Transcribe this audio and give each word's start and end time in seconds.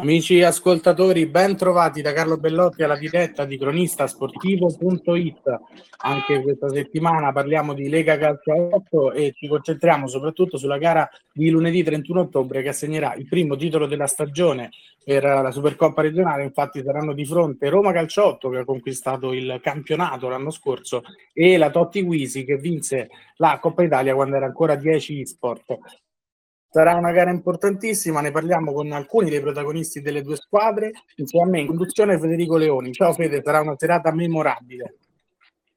Amici 0.00 0.44
ascoltatori, 0.44 1.26
ben 1.26 1.56
trovati 1.56 2.02
da 2.02 2.12
Carlo 2.12 2.36
Bellotti 2.36 2.84
alla 2.84 2.96
diretta 2.96 3.44
di 3.44 3.58
cronistasportivo.it. 3.58 5.60
Anche 5.96 6.40
questa 6.40 6.68
settimana 6.68 7.32
parliamo 7.32 7.74
di 7.74 7.88
Lega 7.88 8.16
Calcio 8.16 8.76
8 8.76 9.10
e 9.10 9.32
ci 9.34 9.48
concentriamo 9.48 10.06
soprattutto 10.06 10.56
sulla 10.56 10.78
gara 10.78 11.10
di 11.32 11.50
lunedì 11.50 11.82
31 11.82 12.20
ottobre 12.20 12.62
che 12.62 12.68
assegnerà 12.68 13.14
il 13.14 13.26
primo 13.26 13.56
titolo 13.56 13.86
della 13.86 14.06
stagione 14.06 14.70
per 15.04 15.24
la 15.24 15.50
Supercoppa 15.50 16.00
regionale. 16.00 16.44
Infatti 16.44 16.80
saranno 16.80 17.12
di 17.12 17.26
fronte 17.26 17.68
Roma 17.68 17.90
Calcio 17.90 18.24
8 18.24 18.50
che 18.50 18.58
ha 18.58 18.64
conquistato 18.64 19.32
il 19.32 19.58
campionato 19.60 20.28
l'anno 20.28 20.52
scorso 20.52 21.02
e 21.32 21.56
la 21.56 21.70
Totti 21.70 22.02
Guisi 22.02 22.44
che 22.44 22.56
vinse 22.56 23.08
la 23.38 23.58
Coppa 23.60 23.82
Italia 23.82 24.14
quando 24.14 24.36
era 24.36 24.46
ancora 24.46 24.76
10 24.76 25.26
sport. 25.26 25.76
Sarà 26.70 26.94
una 26.94 27.12
gara 27.12 27.30
importantissima, 27.30 28.20
ne 28.20 28.30
parliamo 28.30 28.72
con 28.72 28.92
alcuni 28.92 29.30
dei 29.30 29.40
protagonisti 29.40 30.02
delle 30.02 30.22
due 30.22 30.36
squadre. 30.36 30.92
Insieme 31.16 31.46
a 31.46 31.50
me 31.50 31.60
in 31.60 31.66
conduzione 31.66 32.18
Federico 32.18 32.56
Leoni. 32.56 32.92
Ciao 32.92 33.12
Fede, 33.14 33.40
sarà 33.42 33.60
una 33.60 33.74
serata 33.76 34.12
memorabile. 34.12 34.96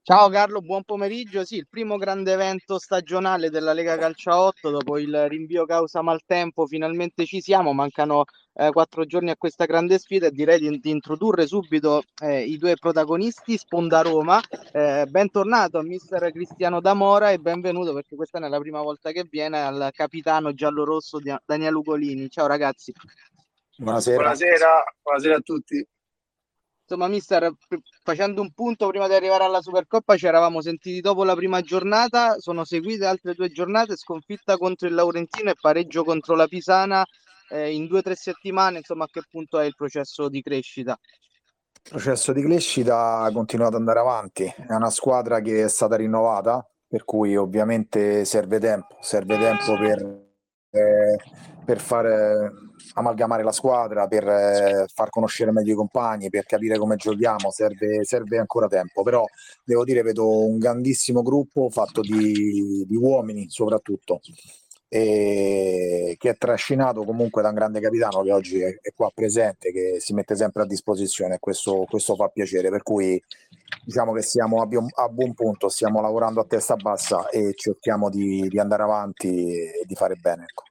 Ciao 0.04 0.30
Carlo, 0.30 0.62
buon 0.62 0.84
pomeriggio. 0.84 1.46
Sì, 1.46 1.58
il 1.58 1.68
primo 1.70 1.98
grande 1.98 2.34
evento 2.34 2.80
stagionale 2.80 3.52
della 3.52 3.72
Lega 3.72 4.00
Calcio 4.00 4.34
8 4.36 4.72
dopo 4.72 4.98
il 4.98 5.30
rinvio 5.30 5.64
causa 5.66 6.02
maltempo, 6.02 6.66
finalmente 6.66 7.24
ci 7.26 7.40
siamo. 7.40 7.72
Mancano 7.72 8.24
eh, 8.56 8.72
quattro 8.72 9.06
giorni 9.06 9.30
a 9.30 9.38
questa 9.38 9.66
grande 9.66 10.00
sfida 10.00 10.26
e 10.26 10.32
direi 10.32 10.60
di, 10.60 10.80
di 10.80 10.90
introdurre 10.90 11.46
subito 11.46 12.02
eh, 12.20 12.42
i 12.42 12.58
due 12.58 12.78
protagonisti. 12.78 13.60
Sponda 13.60 14.02
Roma, 14.02 14.42
eh, 14.72 15.06
bentornato 15.08 15.78
a 15.78 15.84
mister 15.84 16.32
Cristiano 16.32 16.82
D'Amora 16.82 17.30
e 17.30 17.38
benvenuto 17.38 17.94
perché 17.94 18.16
questa 18.16 18.40
è 18.40 18.50
la 18.50 18.60
prima 18.60 18.82
volta 18.82 19.12
che 19.12 19.28
viene 19.30 19.62
al 19.62 19.92
capitano 19.94 20.52
giallorosso 20.52 21.20
Daniele 21.46 21.76
Ugolini. 21.76 22.28
Ciao 22.28 22.48
ragazzi. 22.48 22.92
Buonasera. 23.78 24.18
Buonasera, 24.18 24.84
buonasera 25.04 25.36
a 25.36 25.42
tutti. 25.42 25.88
Insomma, 26.92 27.08
mister, 27.08 27.50
facendo 28.04 28.42
un 28.42 28.52
punto 28.52 28.90
prima 28.90 29.08
di 29.08 29.14
arrivare 29.14 29.46
alla 29.46 29.62
Supercoppa, 29.62 30.18
ci 30.18 30.26
eravamo 30.26 30.60
sentiti 30.60 31.00
dopo 31.00 31.24
la 31.24 31.36
prima 31.36 31.62
giornata, 31.62 32.38
sono 32.38 32.66
seguite 32.66 33.06
altre 33.06 33.34
due 33.34 33.50
giornate, 33.50 33.96
sconfitta 33.96 34.58
contro 34.58 34.90
il 34.90 34.94
Laurentino 34.94 35.52
e 35.52 35.56
pareggio 35.58 36.04
contro 36.04 36.36
la 36.36 36.48
Pisana 36.48 37.02
eh, 37.50 37.74
in 37.74 37.88
due 37.88 38.00
o 38.00 38.02
tre 38.02 38.16
settimane, 38.16 38.80
insomma, 38.80 39.06
a 39.06 39.08
che 39.10 39.22
punto 39.32 39.58
è 39.58 39.66
il 39.66 39.74
processo 39.74 40.28
di 40.28 40.42
crescita? 40.42 41.00
Il 41.82 41.92
processo 41.92 42.34
di 42.34 42.42
crescita 42.42 43.20
ha 43.20 43.32
continuato 43.32 43.76
ad 43.76 43.80
andare 43.80 44.00
avanti, 44.00 44.44
è 44.44 44.74
una 44.74 44.90
squadra 44.90 45.40
che 45.40 45.64
è 45.64 45.70
stata 45.70 45.96
rinnovata, 45.96 46.70
per 46.90 47.06
cui 47.06 47.38
ovviamente 47.38 48.26
serve 48.26 48.60
tempo, 48.60 48.98
serve 49.00 49.38
tempo 49.38 49.78
per, 49.78 50.31
per 50.72 51.80
fare 51.80 52.52
amalgamare 52.94 53.44
la 53.44 53.52
squadra, 53.52 54.08
per 54.08 54.28
eh, 54.28 54.86
far 54.94 55.10
conoscere 55.10 55.52
meglio 55.52 55.74
i 55.74 55.76
compagni, 55.76 56.30
per 56.30 56.46
capire 56.46 56.78
come 56.78 56.96
giochiamo, 56.96 57.52
serve, 57.52 58.04
serve, 58.04 58.38
ancora 58.38 58.68
tempo, 58.68 59.04
però 59.04 59.26
devo 59.64 59.84
dire 59.84 60.02
vedo 60.02 60.46
un 60.46 60.58
grandissimo 60.58 61.22
gruppo 61.22 61.70
fatto 61.70 62.02
di, 62.02 62.86
di 62.88 62.96
uomini 62.96 63.48
soprattutto, 63.50 64.22
che 64.94 66.18
è 66.18 66.38
trascinato 66.38 67.06
comunque 67.06 67.42
da 67.42 67.48
un 67.48 67.56
grande 67.56 67.80
capitano 67.80 68.24
che 68.24 68.34
oggi 68.34 68.60
è, 68.60 68.78
è 68.82 68.92
qua 68.94 69.10
presente, 69.14 69.72
che 69.72 70.02
si 70.02 70.14
mette 70.14 70.36
sempre 70.36 70.64
a 70.64 70.66
disposizione 70.66 71.36
e 71.36 71.40
questo, 71.40 71.86
questo 71.90 72.16
fa 72.16 72.28
piacere, 72.28 72.70
per 72.70 72.84
cui 72.84 73.22
diciamo 73.86 74.12
che 74.12 74.22
siamo 74.22 74.62
a, 74.62 74.68
a, 75.04 75.08
buon 75.08 75.34
punto, 75.34 75.70
stiamo 75.70 76.02
lavorando 76.02 76.42
a 76.42 76.46
testa 76.46 76.76
bassa 76.76 77.30
e 77.30 77.54
cerchiamo 77.56 78.10
di, 78.10 78.50
di 78.50 78.60
andare 78.60 78.84
avanti 78.84 79.54
e 79.54 79.84
di 79.86 79.96
fare 79.96 80.16
bene. 80.16 80.44
Ecco 80.44 80.64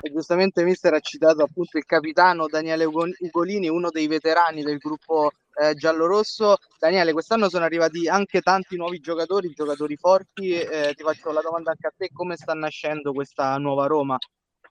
e 0.00 0.12
giustamente 0.12 0.62
mister 0.62 0.94
ha 0.94 1.00
citato 1.00 1.42
appunto 1.42 1.76
il 1.76 1.84
capitano 1.84 2.46
Daniele 2.46 2.84
Ugolini, 2.84 3.68
uno 3.68 3.90
dei 3.90 4.06
veterani 4.06 4.62
del 4.62 4.78
gruppo 4.78 5.32
eh, 5.58 5.74
giallorosso. 5.74 6.56
Daniele, 6.78 7.12
quest'anno 7.12 7.48
sono 7.48 7.64
arrivati 7.64 8.08
anche 8.08 8.40
tanti 8.40 8.76
nuovi 8.76 9.00
giocatori, 9.00 9.50
giocatori 9.50 9.96
forti. 9.96 10.52
Eh, 10.52 10.94
ti 10.94 11.02
faccio 11.02 11.32
la 11.32 11.40
domanda 11.40 11.70
anche 11.70 11.86
a 11.86 11.92
te, 11.96 12.10
come 12.12 12.36
sta 12.36 12.54
nascendo 12.54 13.12
questa 13.12 13.56
nuova 13.58 13.86
Roma? 13.86 14.16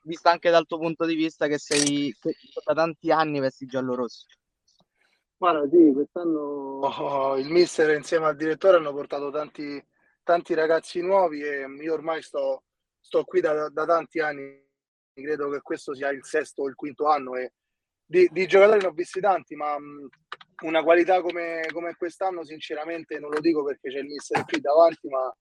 Vista 0.04 0.32
anche 0.32 0.50
dal 0.50 0.66
tuo 0.66 0.78
punto 0.80 1.06
di 1.06 1.16
vista 1.16 1.48
che 1.48 1.58
sei 1.58 2.16
che 2.20 2.36
da 2.64 2.74
tanti 2.74 3.12
anni 3.12 3.40
vesti 3.40 3.66
giallorosso. 3.66 4.26
Guarda, 5.36 5.68
sì, 5.70 5.92
quest'anno 5.94 6.40
oh, 6.40 7.38
il 7.38 7.50
mister 7.50 7.94
insieme 7.96 8.26
al 8.26 8.36
direttore 8.36 8.78
hanno 8.78 8.94
portato 8.94 9.30
tanti, 9.30 9.84
tanti 10.24 10.54
ragazzi 10.54 11.02
nuovi 11.02 11.42
e 11.42 11.68
io 11.80 11.94
ormai 11.94 12.24
sto, 12.24 12.64
sto 13.00 13.24
qui 13.24 13.42
da, 13.42 13.70
da 13.70 13.86
tanti 13.86 14.20
anni 14.20 14.66
credo 15.14 15.50
che 15.50 15.62
questo 15.62 15.94
sia 15.94 16.10
il 16.10 16.24
sesto 16.24 16.64
o 16.64 16.68
il 16.68 16.76
quinto 16.76 17.08
anno 17.08 17.36
e 17.36 17.54
di, 18.06 18.28
di 18.32 18.48
giocatori 18.48 18.80
ne 18.80 18.88
ho 18.88 18.92
visti 18.92 19.20
tanti, 19.20 19.56
ma 19.56 19.78
mh, 19.78 20.08
una 20.64 20.84
qualità 20.84 21.22
come, 21.22 21.68
come, 21.72 21.96
quest'anno 21.96 22.44
sinceramente 22.44 23.20
non 23.20 23.30
lo 23.30 23.40
dico 23.40 23.64
perché 23.64 23.90
c'è 23.90 24.00
il 24.00 24.06
mister 24.06 24.44
qui 24.46 24.60
davanti, 24.60 25.08
ma 25.08 25.36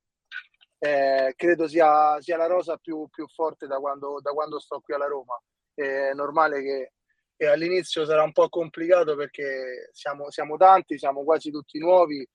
eh, 0.79 1.33
credo 1.37 1.67
sia, 1.69 2.21
sia, 2.21 2.37
la 2.37 2.47
rosa 2.47 2.77
più, 2.77 3.09
più 3.09 3.27
forte 3.29 3.67
da 3.67 3.79
quando, 3.79 4.21
da 4.21 4.33
quando, 4.33 4.61
sto 4.61 4.81
qui 4.81 4.95
alla 4.95 5.07
Roma. 5.07 5.41
È 5.75 6.13
normale 6.15 6.63
che 6.63 6.91
e 7.39 7.47
all'inizio 7.47 8.07
sarà 8.07 8.23
un 8.23 8.33
po' 8.33 8.49
complicato 8.49 9.15
perché 9.15 9.91
siamo, 9.93 10.31
siamo 10.31 10.57
tanti, 10.57 10.97
siamo 10.97 11.23
quasi 11.23 11.51
tutti 11.51 11.79
nuovi 11.79 12.27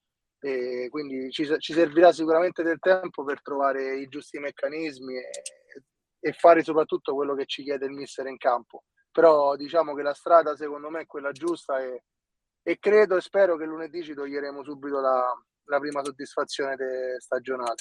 quindi 0.88 1.30
ci, 1.30 1.46
ci, 1.58 1.72
servirà 1.72 2.12
sicuramente 2.12 2.64
del 2.64 2.80
tempo 2.80 3.22
per 3.22 3.40
trovare 3.42 3.96
i 3.98 4.08
giusti 4.08 4.40
meccanismi 4.40 5.14
e, 5.14 5.30
e 6.18 6.32
fare 6.32 6.64
soprattutto 6.64 7.14
quello 7.14 7.36
che 7.36 7.46
ci 7.46 7.62
chiede 7.62 7.86
il 7.86 7.92
mister 7.92 8.26
in 8.26 8.38
campo. 8.38 8.82
Però 9.12 9.54
diciamo 9.54 9.94
che 9.94 10.02
la 10.02 10.14
strada 10.14 10.56
secondo 10.56 10.90
me 10.90 11.02
è 11.02 11.06
quella 11.06 11.30
giusta 11.30 11.80
e, 11.80 12.02
e 12.62 12.78
credo 12.78 13.16
e 13.16 13.20
spero 13.20 13.56
che 13.56 13.64
lunedì 13.64 14.02
ci 14.02 14.14
toglieremo 14.14 14.62
subito 14.62 15.00
la, 15.00 15.32
la 15.64 15.78
prima 15.78 16.02
soddisfazione 16.04 17.16
stagionale. 17.18 17.74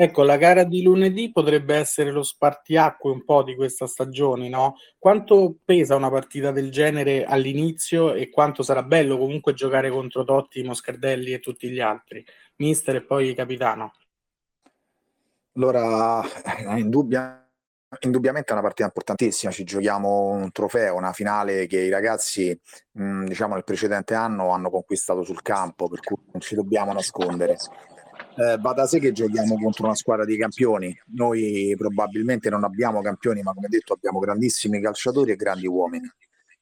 Ecco, 0.00 0.22
la 0.22 0.36
gara 0.36 0.62
di 0.62 0.80
lunedì 0.80 1.32
potrebbe 1.32 1.74
essere 1.74 2.12
lo 2.12 2.22
spartiacque 2.22 3.10
un 3.10 3.24
po' 3.24 3.42
di 3.42 3.56
questa 3.56 3.88
stagione, 3.88 4.48
no? 4.48 4.76
Quanto 4.96 5.56
pesa 5.64 5.96
una 5.96 6.08
partita 6.08 6.52
del 6.52 6.70
genere 6.70 7.24
all'inizio 7.24 8.14
e 8.14 8.30
quanto 8.30 8.62
sarà 8.62 8.84
bello 8.84 9.18
comunque 9.18 9.54
giocare 9.54 9.90
contro 9.90 10.22
Totti, 10.22 10.62
Moscardelli 10.62 11.32
e 11.32 11.40
tutti 11.40 11.68
gli 11.68 11.80
altri, 11.80 12.24
mister 12.58 12.94
e 12.94 13.02
poi 13.02 13.34
capitano? 13.34 13.90
Allora, 15.54 16.22
eh, 16.22 16.78
indubbia, 16.78 17.47
indubbiamente 18.00 18.50
è 18.50 18.52
una 18.52 18.62
partita 18.62 18.84
importantissima, 18.86 19.52
ci 19.52 19.64
giochiamo 19.64 20.28
un 20.28 20.52
trofeo, 20.52 20.96
una 20.96 21.12
finale 21.12 21.66
che 21.66 21.80
i 21.80 21.88
ragazzi, 21.88 22.58
mh, 22.92 23.24
diciamo, 23.24 23.54
nel 23.54 23.64
precedente 23.64 24.14
anno 24.14 24.50
hanno 24.50 24.70
conquistato 24.70 25.22
sul 25.22 25.42
campo, 25.42 25.88
per 25.88 26.00
cui 26.00 26.16
non 26.32 26.40
ci 26.40 26.54
dobbiamo 26.54 26.92
nascondere. 26.92 27.56
Eh, 28.36 28.56
va 28.60 28.72
da 28.72 28.86
sé 28.86 29.00
che 29.00 29.12
giochiamo 29.12 29.56
contro 29.56 29.86
una 29.86 29.94
squadra 29.94 30.24
di 30.24 30.36
campioni. 30.36 30.96
Noi 31.14 31.74
probabilmente 31.76 32.50
non 32.50 32.64
abbiamo 32.64 33.00
campioni, 33.00 33.42
ma 33.42 33.52
come 33.52 33.68
detto 33.68 33.94
abbiamo 33.94 34.18
grandissimi 34.18 34.80
calciatori 34.80 35.32
e 35.32 35.36
grandi 35.36 35.66
uomini. 35.66 36.08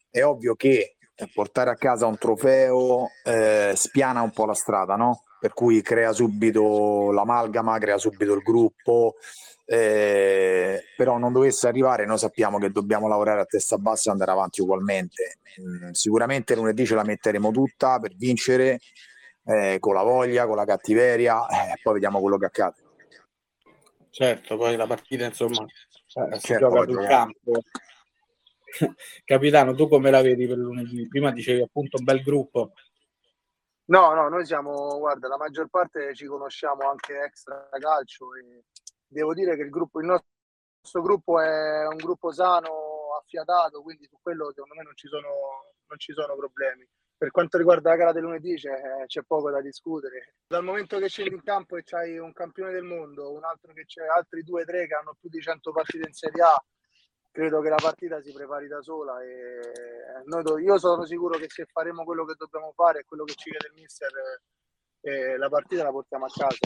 È 0.09 0.23
ovvio 0.23 0.55
che 0.55 0.97
portare 1.35 1.71
a 1.71 1.77
casa 1.77 2.07
un 2.07 2.19
trofeo 2.19 3.09
eh, 3.25 3.73
spiana 3.75 4.23
un 4.23 4.31
po' 4.31 4.45
la 4.45 4.55
strada, 4.55 4.97
no? 4.97 5.23
per 5.39 5.53
cui 5.53 5.83
crea 5.83 6.13
subito 6.13 7.11
l'amalgama, 7.13 7.79
crea 7.79 7.99
subito 7.99 8.35
il 8.35 8.43
gruppo, 8.43 9.15
eh, 9.69 10.85
però 10.97 11.19
non 11.19 11.33
dovesse 11.33 11.67
arrivare 11.67 12.07
noi 12.07 12.19
sappiamo 12.19 12.59
che 12.59 12.71
dobbiamo 12.71 13.09
lavorare 13.09 13.41
a 13.41 13.45
testa 13.45 13.77
bassa 13.79 14.11
e 14.11 14.13
andare 14.13 14.31
avanti 14.31 14.61
ugualmente. 14.61 15.39
Mm, 15.61 15.91
sicuramente 15.91 16.55
lunedì 16.55 16.87
ce 16.87 16.95
la 16.95 17.03
metteremo 17.03 17.51
tutta 17.51 17.99
per 17.99 18.15
vincere 18.15 18.79
eh, 19.45 19.79
con 19.81 19.95
la 19.95 20.03
voglia, 20.03 20.47
con 20.47 20.57
la 20.57 20.65
cattiveria 20.65 21.47
e 21.49 21.73
eh, 21.73 21.81
poi 21.83 21.95
vediamo 21.95 22.21
quello 22.21 22.39
che 22.39 22.47
accade. 22.47 22.85
Certo, 24.11 24.57
poi 24.57 24.77
la 24.77 24.87
partita 24.87 25.25
insomma 25.25 25.63
eh, 25.63 26.39
si 26.39 26.47
certo, 26.47 26.69
gioca 26.69 26.91
sul 26.91 27.07
campo. 27.07 27.61
Capitano, 29.25 29.75
tu 29.75 29.89
come 29.89 30.11
la 30.11 30.23
vedi 30.23 30.47
per 30.47 30.59
lunedì? 30.59 31.09
Prima 31.09 31.33
dicevi 31.33 31.61
appunto 31.61 31.99
un 31.99 32.05
bel 32.05 32.23
gruppo. 32.23 32.73
No, 33.89 34.15
no, 34.15 34.29
noi 34.29 34.45
siamo, 34.47 34.99
guarda, 34.99 35.29
la 35.29 35.37
maggior 35.37 35.69
parte 35.69 36.15
ci 36.15 36.27
conosciamo 36.27 36.89
anche 36.89 37.23
extra 37.23 37.69
calcio 37.79 38.35
e 38.35 38.65
devo 39.07 39.35
dire 39.35 39.57
che 39.57 39.63
il 39.63 39.71
gruppo, 39.71 40.01
il 40.01 40.07
nostro 40.07 41.03
gruppo 41.03 41.41
è 41.41 41.87
un 41.87 41.97
gruppo 41.97 42.33
sano, 42.33 43.15
affiatato, 43.19 43.83
quindi 43.83 44.07
su 44.07 44.17
quello 44.21 44.53
secondo 44.53 44.75
me 44.75 44.83
non 44.83 44.95
ci 44.95 45.09
sono, 45.09 45.29
non 45.87 45.99
ci 45.99 46.13
sono 46.13 46.37
problemi. 46.37 46.87
Per 47.19 47.31
quanto 47.31 47.57
riguarda 47.57 47.91
la 47.91 47.97
gara 47.97 48.13
del 48.13 48.23
lunedì 48.23 48.57
c'è, 48.57 49.07
c'è, 49.07 49.23
poco 49.23 49.51
da 49.51 49.63
discutere. 49.63 50.35
Dal 50.47 50.63
momento 50.63 50.99
che 50.99 51.09
scendi 51.09 51.35
in 51.35 51.43
campo 51.43 51.77
e 51.77 51.83
c'hai 51.83 52.19
un 52.19 52.33
campione 52.33 52.73
del 52.73 52.83
mondo, 52.83 53.33
un 53.33 53.43
altro 53.43 53.73
che 53.73 53.87
c'è 53.87 54.07
altri 54.07 54.43
due 54.43 54.63
o 54.63 54.65
tre 54.67 54.87
che 54.87 54.95
hanno 54.95 55.17
più 55.19 55.31
di 55.31 55.41
100 55.41 55.73
partite 55.73 56.09
in 56.09 56.13
Serie 56.13 56.43
A, 56.43 56.63
credo 57.31 57.63
che 57.63 57.71
la 57.71 57.77
partita 57.81 58.21
si 58.21 58.33
prepari 58.33 58.69
da 58.69 58.83
sola 58.83 59.23
e 59.23 59.61
noi, 60.25 60.63
io 60.63 60.79
sono 60.79 61.07
sicuro 61.07 61.39
che 61.39 61.47
se 61.49 61.65
faremo 61.65 62.05
quello 62.05 62.25
che 62.27 62.35
dobbiamo 62.37 62.73
fare 62.73 63.01
e 63.01 63.05
quello 63.05 63.25
che 63.25 63.35
ci 63.35 63.51
chiede 63.51 63.69
il 63.69 63.81
mister 63.81 64.11
eh, 65.01 65.37
la 65.37 65.49
partita 65.49 65.85
la 65.85 65.91
portiamo 65.91 66.25
a 66.25 66.31
casa 66.35 66.57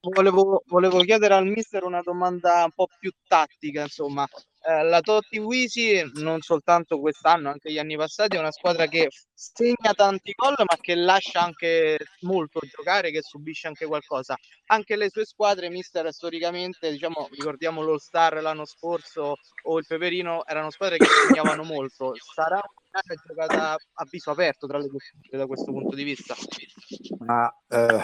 volevo, 0.00 0.62
volevo, 0.66 1.00
chiedere 1.00 1.34
al 1.34 1.46
mister 1.46 1.84
una 1.84 2.02
domanda 2.02 2.64
un 2.64 2.72
po' 2.72 2.88
più 2.98 3.12
tattica 3.26 3.82
insomma 3.82 4.26
eh, 4.62 4.82
la 4.84 5.00
Totti 5.00 5.38
Wisi 5.38 6.02
non 6.16 6.42
soltanto 6.42 7.00
quest'anno, 7.00 7.48
anche 7.48 7.72
gli 7.72 7.78
anni 7.78 7.96
passati, 7.96 8.36
è 8.36 8.38
una 8.38 8.50
squadra 8.50 8.86
che 8.86 9.08
segna 9.32 9.94
tanti 9.94 10.34
gol, 10.36 10.54
ma 10.58 10.76
che 10.78 10.94
lascia 10.94 11.40
anche 11.40 11.98
molto 12.20 12.60
giocare, 12.60 13.10
che 13.10 13.22
subisce 13.22 13.68
anche 13.68 13.86
qualcosa. 13.86 14.36
Anche 14.66 14.96
le 14.96 15.08
sue 15.08 15.24
squadre, 15.24 15.70
mister, 15.70 16.12
storicamente, 16.12 16.90
diciamo, 16.90 17.28
ricordiamo 17.30 17.82
l'All 17.82 17.96
Star 17.96 18.42
l'anno 18.42 18.66
scorso 18.66 19.36
o 19.62 19.78
il 19.78 19.86
Peperino, 19.86 20.44
erano 20.44 20.70
squadre 20.70 20.98
che 20.98 21.06
segnavano 21.06 21.62
molto. 21.64 22.12
Sarà 22.34 22.60
una 22.62 23.20
giocata 23.26 23.72
a 23.72 24.06
viso 24.10 24.30
aperto 24.30 24.66
tra 24.66 24.76
le 24.76 24.88
due 24.88 24.98
da 25.30 25.46
questo 25.46 25.72
punto 25.72 25.96
di 25.96 26.04
vista? 26.04 26.34
Ma 27.20 27.50
eh, 27.68 27.98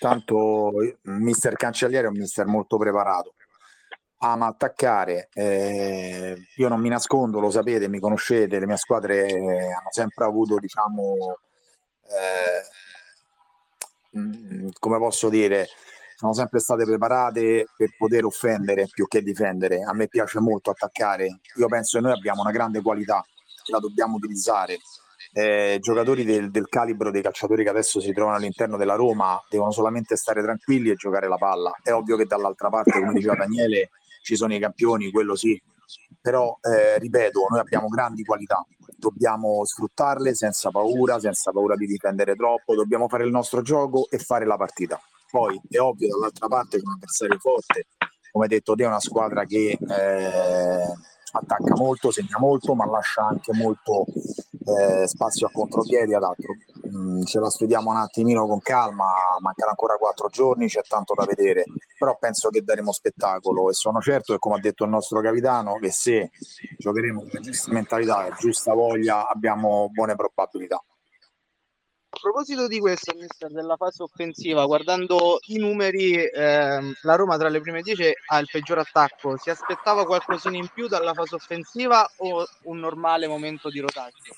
tanto 0.00 0.72
mister 1.02 1.54
Cancelliere 1.54 2.06
è 2.06 2.10
un 2.10 2.16
mister 2.16 2.46
molto 2.46 2.76
preparato 2.78 3.34
ama 4.22 4.46
attaccare. 4.46 5.28
Eh, 5.32 6.36
io 6.56 6.68
non 6.68 6.80
mi 6.80 6.88
nascondo, 6.88 7.40
lo 7.40 7.50
sapete, 7.50 7.88
mi 7.88 8.00
conoscete, 8.00 8.58
le 8.58 8.66
mie 8.66 8.76
squadre 8.76 9.28
hanno 9.30 9.90
sempre 9.90 10.24
avuto, 10.24 10.58
diciamo, 10.58 11.38
eh, 12.04 12.62
come 14.78 14.98
posso 14.98 15.28
dire, 15.28 15.68
sono 16.16 16.34
sempre 16.34 16.60
state 16.60 16.84
preparate 16.84 17.66
per 17.76 17.94
poter 17.96 18.24
offendere 18.24 18.88
più 18.90 19.06
che 19.06 19.22
difendere. 19.22 19.82
A 19.82 19.94
me 19.94 20.08
piace 20.08 20.38
molto 20.40 20.70
attaccare. 20.70 21.40
Io 21.56 21.66
penso 21.68 21.98
che 21.98 22.04
noi 22.04 22.12
abbiamo 22.12 22.42
una 22.42 22.50
grande 22.50 22.82
qualità, 22.82 23.24
la 23.70 23.78
dobbiamo 23.78 24.16
utilizzare. 24.16 24.78
Eh, 25.32 25.78
giocatori 25.80 26.24
del, 26.24 26.50
del, 26.50 26.68
calibro 26.68 27.12
dei 27.12 27.22
calciatori 27.22 27.62
che 27.62 27.70
adesso 27.70 28.00
si 28.00 28.12
trovano 28.12 28.36
all'interno 28.36 28.76
della 28.76 28.96
Roma 28.96 29.40
devono 29.48 29.70
solamente 29.70 30.16
stare 30.16 30.42
tranquilli 30.42 30.90
e 30.90 30.94
giocare 30.94 31.28
la 31.28 31.36
palla. 31.36 31.72
È 31.82 31.92
ovvio 31.92 32.16
che 32.16 32.26
dall'altra 32.26 32.68
parte, 32.68 32.98
come 32.98 33.12
diceva 33.12 33.36
Daniele, 33.36 33.90
ci 34.22 34.36
sono 34.36 34.54
i 34.54 34.58
campioni, 34.58 35.10
quello 35.10 35.36
sì, 35.36 35.60
però 36.20 36.58
eh, 36.60 36.98
ripeto, 36.98 37.46
noi 37.48 37.60
abbiamo 37.60 37.88
grandi 37.88 38.24
qualità, 38.24 38.64
dobbiamo 38.96 39.64
sfruttarle 39.64 40.34
senza 40.34 40.70
paura, 40.70 41.18
senza 41.18 41.50
paura 41.50 41.76
di 41.76 41.86
difendere 41.86 42.34
troppo, 42.34 42.74
dobbiamo 42.74 43.08
fare 43.08 43.24
il 43.24 43.30
nostro 43.30 43.62
gioco 43.62 44.08
e 44.10 44.18
fare 44.18 44.44
la 44.44 44.56
partita. 44.56 45.00
Poi 45.30 45.60
è 45.68 45.78
ovvio 45.78 46.08
dall'altra 46.08 46.48
parte 46.48 46.78
che 46.78 46.84
un 46.84 46.92
avversario 46.92 47.38
forte, 47.38 47.86
come 48.30 48.48
detto 48.48 48.74
te, 48.74 48.84
è 48.84 48.86
una 48.86 49.00
squadra 49.00 49.44
che 49.44 49.78
eh, 49.78 50.82
attacca 51.32 51.74
molto, 51.76 52.10
segna 52.10 52.38
molto, 52.38 52.74
ma 52.74 52.84
lascia 52.86 53.26
anche 53.26 53.52
molto 53.54 54.04
eh, 54.64 55.06
spazio 55.06 55.46
a 55.46 55.50
contropiedi 55.50 56.14
ad 56.14 56.22
altro. 56.22 56.54
Mm, 56.88 57.22
ce 57.22 57.38
la 57.38 57.50
studiamo 57.50 57.90
un 57.90 57.96
attimino 57.96 58.46
con 58.46 58.60
calma, 58.60 59.06
mancano 59.40 59.70
ancora 59.70 59.96
quattro 59.96 60.28
giorni, 60.28 60.66
c'è 60.68 60.82
tanto 60.82 61.14
da 61.14 61.24
vedere, 61.24 61.64
però 61.98 62.16
penso 62.18 62.50
che 62.50 62.62
daremo 62.62 62.92
spettacolo 62.92 63.70
e 63.70 63.72
sono 63.72 64.00
certo 64.00 64.32
che 64.32 64.38
come 64.38 64.56
ha 64.56 64.60
detto 64.60 64.84
il 64.84 64.90
nostro 64.90 65.20
capitano 65.20 65.74
che 65.74 65.90
se 65.90 66.30
giocheremo 66.78 67.26
con 67.30 67.42
giusta 67.42 67.72
mentalità 67.72 68.26
e 68.26 68.32
giusta 68.38 68.74
voglia 68.74 69.28
abbiamo 69.28 69.88
buone 69.90 70.14
probabilità. 70.14 70.82
Proposito 72.20 72.68
di 72.68 72.78
questo, 72.80 73.14
mister, 73.16 73.50
della 73.50 73.76
fase 73.76 74.02
offensiva, 74.02 74.66
guardando 74.66 75.38
i 75.46 75.58
numeri, 75.58 76.22
ehm, 76.22 76.92
la 77.02 77.14
Roma 77.14 77.38
tra 77.38 77.48
le 77.48 77.62
prime 77.62 77.80
10 77.80 78.12
ha 78.26 78.38
il 78.38 78.48
peggior 78.50 78.78
attacco. 78.78 79.38
Si 79.38 79.48
aspettava 79.48 80.04
qualcosina 80.04 80.56
in 80.56 80.68
più 80.72 80.86
dalla 80.86 81.14
fase 81.14 81.36
offensiva 81.36 82.06
o 82.18 82.46
un 82.64 82.78
normale 82.78 83.26
momento 83.26 83.70
di 83.70 83.80
rotaggio? 83.80 84.34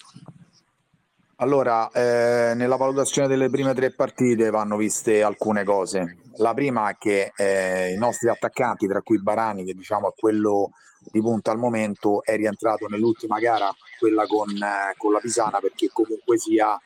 Allora, 1.36 1.90
eh, 1.90 2.54
nella 2.54 2.76
valutazione 2.76 3.26
delle 3.26 3.50
prime 3.50 3.74
tre 3.74 3.90
partite 3.90 4.50
vanno 4.50 4.76
viste 4.76 5.24
alcune 5.24 5.64
cose. 5.64 6.18
La 6.36 6.54
prima 6.54 6.88
è 6.88 6.96
che 6.96 7.32
eh, 7.34 7.92
i 7.92 7.98
nostri 7.98 8.28
attaccanti, 8.28 8.86
tra 8.86 9.02
cui 9.02 9.20
Barani, 9.20 9.64
che 9.64 9.74
diciamo 9.74 10.10
è 10.10 10.14
quello 10.16 10.70
di 11.10 11.20
punta 11.20 11.50
al 11.50 11.58
momento, 11.58 12.22
è 12.22 12.36
rientrato 12.36 12.86
nell'ultima 12.86 13.40
gara, 13.40 13.74
quella 13.98 14.24
con, 14.26 14.50
eh, 14.50 14.94
con 14.96 15.12
la 15.12 15.18
Pisana, 15.18 15.58
perché 15.58 15.90
comunque 15.92 16.38
sia 16.38 16.80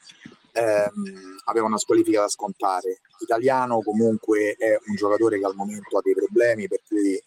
ehm, 0.56 1.37
aveva 1.44 1.67
una 1.67 1.79
squalifica 1.79 2.23
da 2.23 2.29
scontare. 2.29 3.00
Italiano 3.20 3.81
comunque 3.82 4.56
è 4.58 4.79
un 4.87 4.94
giocatore 4.94 5.38
che 5.38 5.44
al 5.44 5.55
momento 5.55 5.99
ha 5.99 6.00
dei 6.03 6.14
problemi 6.14 6.67
per 6.67 6.81
cui 6.87 7.14
eh, 7.14 7.25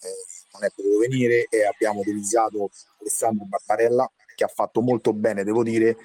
non 0.53 0.63
è 0.63 0.71
potuto 0.75 0.97
venire 0.99 1.45
e 1.49 1.65
abbiamo 1.65 1.99
utilizzato 1.99 2.69
Alessandro 2.99 3.45
Barbarella 3.45 4.09
che 4.35 4.45
ha 4.45 4.47
fatto 4.47 4.79
molto 4.79 5.11
bene, 5.11 5.43
devo 5.43 5.63
dire, 5.63 5.97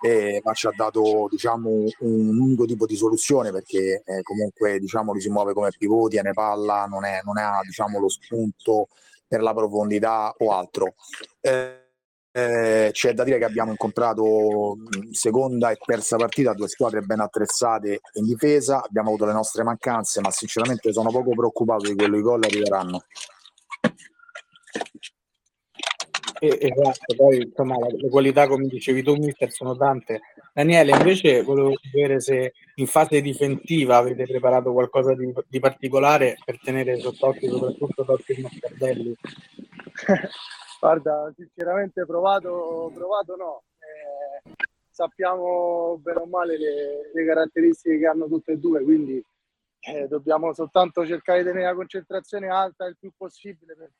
eh, 0.00 0.40
ma 0.44 0.52
ci 0.52 0.68
ha 0.68 0.72
dato 0.76 1.26
diciamo, 1.28 1.68
un 2.00 2.38
unico 2.38 2.64
tipo 2.64 2.86
di 2.86 2.94
soluzione 2.94 3.50
perché 3.50 4.04
eh, 4.04 4.22
comunque 4.22 4.78
diciamo, 4.78 5.10
lui 5.10 5.20
si 5.20 5.28
muove 5.28 5.54
come 5.54 5.70
pivoti, 5.76 6.20
ne 6.22 6.32
palla, 6.32 6.86
non, 6.86 7.04
è, 7.04 7.20
non 7.24 7.36
ha 7.36 7.58
diciamo, 7.64 7.98
lo 7.98 8.08
spunto 8.08 8.86
per 9.26 9.42
la 9.42 9.52
profondità 9.52 10.32
o 10.38 10.52
altro. 10.52 10.94
Eh, 11.40 11.89
eh, 12.32 12.90
c'è 12.92 13.12
da 13.12 13.24
dire 13.24 13.38
che 13.38 13.44
abbiamo 13.44 13.70
incontrato 13.70 14.76
seconda 15.10 15.70
e 15.70 15.78
terza 15.84 16.16
partita 16.16 16.54
due 16.54 16.68
squadre 16.68 17.00
ben 17.00 17.20
attrezzate 17.20 18.00
in 18.14 18.24
difesa, 18.24 18.82
abbiamo 18.84 19.08
avuto 19.08 19.26
le 19.26 19.32
nostre 19.32 19.64
mancanze, 19.64 20.20
ma 20.20 20.30
sinceramente 20.30 20.92
sono 20.92 21.10
poco 21.10 21.30
preoccupato 21.30 21.88
di 21.88 21.96
quello 21.96 22.18
i 22.18 22.22
gol 22.22 22.44
arriveranno. 22.44 23.02
esatto, 26.40 27.14
poi 27.16 27.42
insomma 27.42 27.76
le 27.90 28.08
qualità 28.08 28.46
come 28.46 28.66
dicevi 28.66 29.02
tu 29.02 29.14
mister 29.16 29.50
sono 29.50 29.76
tante. 29.76 30.20
Daniele, 30.52 30.92
invece 30.92 31.42
volevo 31.42 31.74
sapere 31.80 32.20
se 32.20 32.52
in 32.76 32.86
fase 32.86 33.20
difensiva 33.20 33.96
avete 33.96 34.24
preparato 34.24 34.72
qualcosa 34.72 35.14
di, 35.14 35.32
di 35.48 35.58
particolare 35.58 36.36
per 36.44 36.58
tenere 36.60 36.98
sott'occhio 36.98 37.50
soprattutto 37.50 38.04
Totti 38.04 38.40
Moscardelli. 38.40 39.16
Guarda, 40.80 41.30
sinceramente 41.36 42.06
provato, 42.06 42.90
provato 42.94 43.36
no. 43.36 43.62
Eh, 43.78 44.54
sappiamo 44.88 45.98
bene 45.98 46.20
o 46.20 46.26
male 46.26 46.56
le, 46.56 47.10
le, 47.12 47.26
caratteristiche 47.26 47.98
che 47.98 48.06
hanno 48.06 48.26
tutte 48.26 48.52
e 48.52 48.58
due, 48.58 48.82
quindi 48.82 49.22
eh, 49.80 50.08
dobbiamo 50.08 50.54
soltanto 50.54 51.06
cercare 51.06 51.40
di 51.40 51.48
tenere 51.48 51.66
la 51.66 51.74
concentrazione 51.74 52.48
alta 52.48 52.86
il 52.86 52.96
più 52.98 53.12
possibile 53.14 53.76
per, 53.76 53.90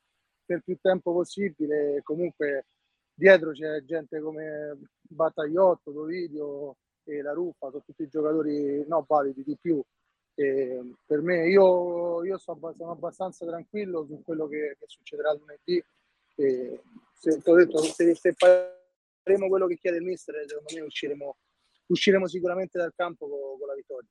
per 0.47 0.63
più 0.65 0.79
tempo 0.81 1.13
possibile. 1.13 2.01
Comunque 2.03 2.65
dietro 3.13 3.51
c'è 3.53 3.85
gente 3.85 4.19
come 4.21 4.79
Battagliotto, 5.03 5.91
Dovidio 5.91 6.77
e 7.05 7.21
La 7.21 7.35
Ruffa, 7.35 7.69
sono 7.69 7.83
tutti 7.85 8.09
giocatori 8.09 8.87
no, 8.89 9.05
validi 9.07 9.43
di 9.45 9.57
più. 9.61 9.83
E 10.35 10.95
per 11.05 11.21
me 11.21 11.47
io, 11.47 12.25
io 12.25 12.39
sono, 12.39 12.75
abbastanza 12.89 13.45
tranquillo 13.45 14.07
su 14.07 14.23
quello 14.25 14.47
che, 14.47 14.77
che 14.79 14.87
succederà 14.87 15.35
lunedì 15.35 15.85
e 16.41 16.81
se, 17.15 17.41
detto, 17.43 17.83
se, 17.83 18.15
se 18.15 18.35
faremo 18.37 19.49
quello 19.49 19.67
che 19.67 19.77
chiede 19.77 19.99
il 19.99 20.05
mister, 20.05 20.35
secondo 20.47 20.75
me 20.75 20.81
usciremo, 20.81 21.37
usciremo 21.87 22.27
sicuramente 22.27 22.79
dal 22.79 22.93
campo 22.95 23.29
con, 23.29 23.59
con 23.59 23.69
la 23.69 23.75
vittoria. 23.75 24.09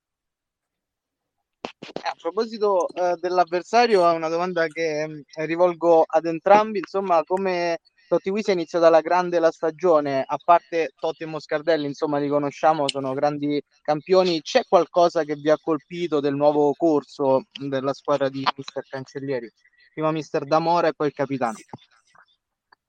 Eh, 1.79 2.07
a 2.07 2.15
proposito 2.19 2.87
eh, 2.89 3.15
dell'avversario, 3.19 4.11
una 4.13 4.29
domanda 4.29 4.67
che 4.67 5.01
eh, 5.01 5.45
rivolgo 5.45 6.03
ad 6.05 6.25
entrambi. 6.25 6.79
Insomma, 6.79 7.23
come 7.23 7.79
Totti 8.07 8.29
Wisi 8.29 8.49
è 8.49 8.53
iniziata 8.53 8.89
la 8.89 9.01
grande 9.01 9.39
la 9.39 9.51
stagione, 9.51 10.23
a 10.25 10.37
parte 10.43 10.91
Totti 10.99 11.23
e 11.23 11.27
Moscardelli, 11.27 11.85
insomma, 11.85 12.19
li 12.19 12.27
conosciamo, 12.27 12.87
sono 12.87 13.13
grandi 13.13 13.61
campioni. 13.81 14.41
C'è 14.41 14.63
qualcosa 14.67 15.23
che 15.23 15.35
vi 15.35 15.49
ha 15.49 15.57
colpito 15.57 16.19
del 16.19 16.35
nuovo 16.35 16.73
corso 16.73 17.43
della 17.59 17.93
squadra 17.93 18.29
di 18.29 18.45
Mister 18.55 18.83
Cancellieri? 18.87 19.51
Prima 19.93 20.11
Mister 20.11 20.45
D'Amore 20.45 20.89
e 20.89 20.93
poi 20.93 21.07
il 21.07 21.13
capitano. 21.13 21.57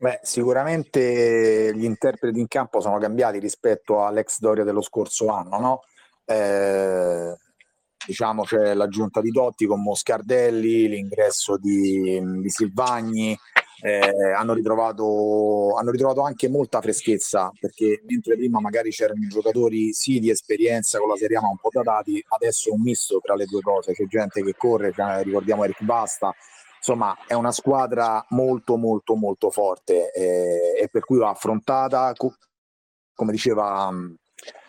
Beh, 0.00 0.18
sicuramente 0.22 1.72
gli 1.74 1.84
interpreti 1.84 2.40
in 2.40 2.48
campo 2.48 2.80
sono 2.80 2.96
cambiati 2.96 3.38
rispetto 3.38 4.02
all'ex 4.02 4.38
Doria 4.38 4.64
dello 4.64 4.80
scorso 4.80 5.28
anno, 5.28 5.58
no? 5.58 5.80
Eh, 6.24 7.36
diciamo 8.06 8.44
c'è 8.44 8.72
l'aggiunta 8.72 9.20
di 9.20 9.28
Dotti 9.30 9.66
con 9.66 9.82
Moscardelli, 9.82 10.88
l'ingresso 10.88 11.58
di, 11.58 12.18
di 12.18 12.48
Silvagni, 12.48 13.38
eh, 13.82 14.32
hanno, 14.34 14.54
ritrovato, 14.54 15.74
hanno 15.76 15.90
ritrovato 15.90 16.22
anche 16.22 16.48
molta 16.48 16.80
freschezza 16.80 17.50
perché 17.60 18.02
mentre 18.06 18.36
prima 18.36 18.58
magari 18.58 18.90
c'erano 18.90 19.26
giocatori 19.28 19.92
sì 19.92 20.18
di 20.18 20.30
esperienza 20.30 20.98
con 20.98 21.08
la 21.08 21.16
Serie 21.16 21.36
A 21.36 21.42
ma 21.42 21.48
un 21.48 21.58
po' 21.58 21.68
datati, 21.70 22.24
adesso 22.28 22.70
è 22.70 22.72
un 22.72 22.80
misto 22.80 23.20
tra 23.22 23.34
le 23.34 23.44
due 23.44 23.60
cose, 23.60 23.92
c'è 23.92 24.06
gente 24.06 24.42
che 24.42 24.54
corre, 24.56 24.94
ricordiamo 25.22 25.64
Eric 25.64 25.82
Basta, 25.82 26.34
insomma 26.80 27.14
è 27.26 27.34
una 27.34 27.52
squadra 27.52 28.24
molto 28.30 28.76
molto 28.76 29.14
molto 29.14 29.50
forte 29.50 30.10
eh, 30.12 30.80
e 30.80 30.88
per 30.88 31.04
cui 31.04 31.18
va 31.18 31.28
affrontata 31.28 32.14
come 32.14 33.32
diceva 33.32 33.92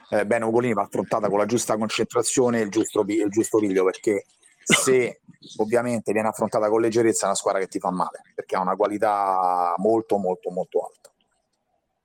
eh, 0.10 0.26
bene 0.26 0.44
Ugolini 0.44 0.74
va 0.74 0.82
affrontata 0.82 1.30
con 1.30 1.40
la 1.40 1.46
giusta 1.46 1.78
concentrazione 1.78 2.60
e 2.60 2.64
il 2.64 2.70
giusto, 2.70 3.06
il 3.08 3.30
giusto 3.30 3.60
piglio 3.60 3.86
perché 3.86 4.26
se 4.62 5.22
ovviamente 5.58 6.12
viene 6.12 6.28
affrontata 6.28 6.70
con 6.70 6.82
leggerezza 6.82 7.24
è 7.24 7.28
una 7.28 7.36
squadra 7.36 7.62
che 7.62 7.68
ti 7.68 7.80
fa 7.80 7.92
male 7.92 8.22
perché 8.36 8.58
ha 8.58 8.62
una 8.62 8.76
qualità 8.76 9.74
molto 9.78 10.18
molto 10.18 10.52
molto 10.52 10.80
alta. 10.82 11.12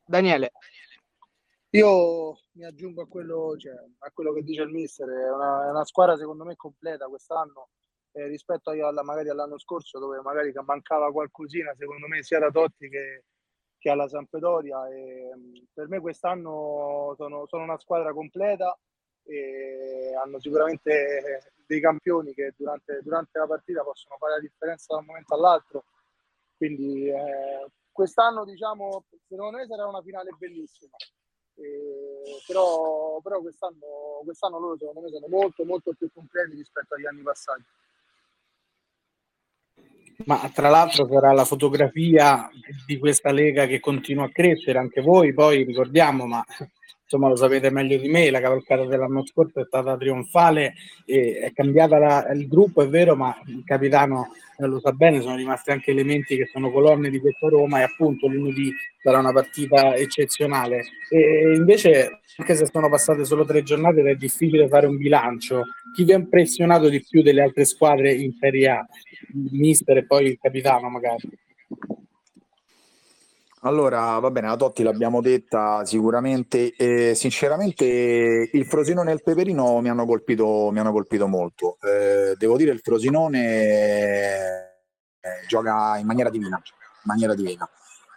Daniele. 0.05 0.53
Io 1.71 2.39
mi 2.53 2.65
aggiungo 2.65 3.03
a 3.03 3.09
quello, 3.09 3.57
cioè, 3.59 3.75
a 3.75 4.11
quello 4.13 4.33
che 4.33 4.43
dice 4.43 4.63
il 4.63 4.71
mister 4.71 5.09
è 5.09 5.33
una, 5.33 5.67
è 5.67 5.71
una 5.71 5.85
squadra 5.85 6.17
secondo 6.17 6.45
me 6.45 6.55
completa 6.55 7.07
quest'anno 7.07 7.69
eh, 8.17 8.27
rispetto 8.29 8.71
alla, 8.71 9.03
magari 9.03 9.29
all'anno 9.29 9.59
scorso 9.59 9.99
dove 9.99 10.21
magari 10.23 10.51
mancava 10.65 11.13
qualcosina 11.13 11.75
secondo 11.77 12.07
me 12.07 12.23
sia 12.23 12.39
da 12.39 12.51
Totti 12.51 12.89
che, 12.89 13.25
che 13.79 13.91
alla 13.91 14.09
Sampdoria 14.09 14.89
e 14.89 15.31
per 15.73 15.89
me 15.89 16.01
quest'anno 16.01 17.13
sono, 17.17 17.47
sono 17.47 17.63
una 17.65 17.79
squadra 17.79 18.15
completa 18.15 18.77
e 19.23 20.15
hanno 20.15 20.41
sicuramente 20.41 21.53
dei 21.67 21.81
campioni 21.81 22.33
che 22.33 22.55
durante, 22.57 23.01
durante, 23.03 23.39
la 23.39 23.47
partita 23.47 23.83
possono 23.83 24.17
fare 24.19 24.35
la 24.35 24.41
differenza 24.41 24.95
da 24.95 25.01
un 25.01 25.07
momento 25.07 25.35
all'altro. 25.35 25.85
Quindi 26.57 27.09
eh, 27.09 27.67
quest'anno 27.91 28.45
diciamo 28.45 29.05
secondo 29.27 29.59
me 29.59 29.67
sarà 29.67 29.87
una 29.87 30.01
finale 30.01 30.31
bellissima. 30.39 30.97
Eh, 31.57 32.41
però, 32.47 33.19
però 33.21 33.41
quest'anno, 33.41 34.21
quest'anno 34.25 34.59
loro 34.59 34.77
secondo 34.77 35.01
me 35.01 35.11
sono 35.11 35.27
molto 35.27 35.65
molto 35.65 35.93
più 35.93 36.09
completi 36.13 36.55
rispetto 36.55 36.95
agli 36.95 37.07
anni 37.07 37.23
passati. 37.23 37.65
Ma 40.25 40.51
tra 40.53 40.69
l'altro 40.69 41.07
sarà 41.07 41.33
la 41.33 41.45
fotografia 41.45 42.49
di 42.87 42.99
questa 42.99 43.33
lega 43.33 43.67
che 43.67 43.81
continua 43.81 44.25
a 44.25 44.31
crescere, 44.33 44.79
anche 44.79 45.03
voi 45.03 45.35
poi 45.35 45.63
ricordiamo, 45.63 46.27
ma 46.27 46.43
insomma 47.03 47.29
lo 47.29 47.37
sapete 47.37 47.71
meglio 47.71 47.99
di 47.99 48.09
me, 48.09 48.31
la 48.31 48.41
cavalcata 48.41 48.85
dell'anno 48.85 49.25
scorso 49.25 49.61
è 49.61 49.65
stata 49.65 49.97
trionfale, 49.97 50.75
è 51.05 51.53
cambiata 51.55 51.99
la, 51.99 52.29
il 52.33 52.49
gruppo, 52.49 52.83
è 52.83 52.89
vero, 52.89 53.15
ma 53.15 53.37
il 53.47 53.63
capitano 53.65 54.33
eh, 54.59 54.67
lo 54.67 54.81
sa 54.81 54.93
bene, 54.93 55.21
sono 55.21 55.37
rimasti 55.37 55.71
anche 55.71 55.93
elementi 55.93 56.37
che 56.37 56.49
sono 56.51 56.71
colonne 56.71 57.11
di 57.11 57.21
questo 57.21 57.49
Roma 57.49 57.81
e 57.81 57.83
appunto 57.83 58.27
lunedì 58.27 58.73
sarà 59.01 59.19
una 59.19 59.33
partita 59.33 59.95
eccezionale. 59.95 60.85
E 61.11 61.53
invece, 61.55 62.21
anche 62.39 62.57
se 62.57 62.67
sono 62.67 62.89
passate 62.89 63.25
solo 63.25 63.45
tre 63.45 63.63
giornate, 63.63 64.03
è 64.03 64.15
difficile 64.17 64.67
fare 64.67 64.87
un 64.87 64.97
bilancio. 64.97 65.63
Chi 65.95 66.05
vi 66.05 66.13
ha 66.13 66.17
impressionato 66.17 66.89
di 66.89 67.05
più 67.09 67.23
delle 67.23 67.43
altre 67.43 67.65
squadre 67.65 68.13
in 68.13 68.33
Serie 68.39 68.69
A? 68.69 68.87
Mister 69.33 69.97
e 69.99 70.07
poi 70.07 70.27
il 70.27 70.39
capitano 70.41 70.89
magari. 70.89 71.29
Allora, 73.61 74.19
va 74.21 74.31
bene, 74.31 74.47
la 74.47 74.57
Totti 74.57 74.85
l'abbiamo 74.85 75.21
detta 75.21 75.85
sicuramente. 75.85 76.73
Eh, 76.77 77.15
sinceramente, 77.17 78.49
il 78.53 78.65
Frosinone 78.65 79.11
e 79.11 79.15
il 79.15 79.23
Peperino 79.25 79.81
mi 79.81 79.89
hanno 79.89 80.07
colpito, 80.07 80.71
mi 80.71 80.79
hanno 80.79 80.93
colpito 80.93 81.27
molto. 81.27 81.79
Eh, 81.81 82.35
devo 82.37 82.57
dire, 82.57 82.71
il 82.71 82.79
Frosinone 82.79 83.45
eh, 85.21 85.47
gioca 85.49 85.97
in 85.97 86.07
maniera 86.07 86.31
divina. 86.31 86.57
In 86.57 87.03
maniera 87.03 87.35
divina. 87.35 87.69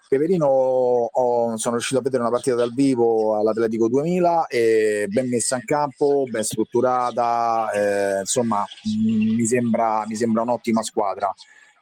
Peperino 0.09 0.47
ho, 0.47 1.55
sono 1.57 1.75
riuscito 1.75 1.99
a 1.99 2.01
vedere 2.01 2.23
una 2.23 2.31
partita 2.31 2.55
dal 2.55 2.73
vivo 2.73 3.37
all'Atletico 3.37 3.87
2000 3.87 4.47
e 4.47 5.05
ben 5.07 5.29
messa 5.29 5.55
in 5.55 5.63
campo, 5.65 6.23
ben 6.27 6.43
strutturata, 6.43 7.69
eh, 7.69 8.19
insomma 8.21 8.65
mi 9.05 9.45
sembra, 9.45 10.03
mi 10.07 10.15
sembra 10.15 10.41
un'ottima 10.41 10.81
squadra. 10.81 11.31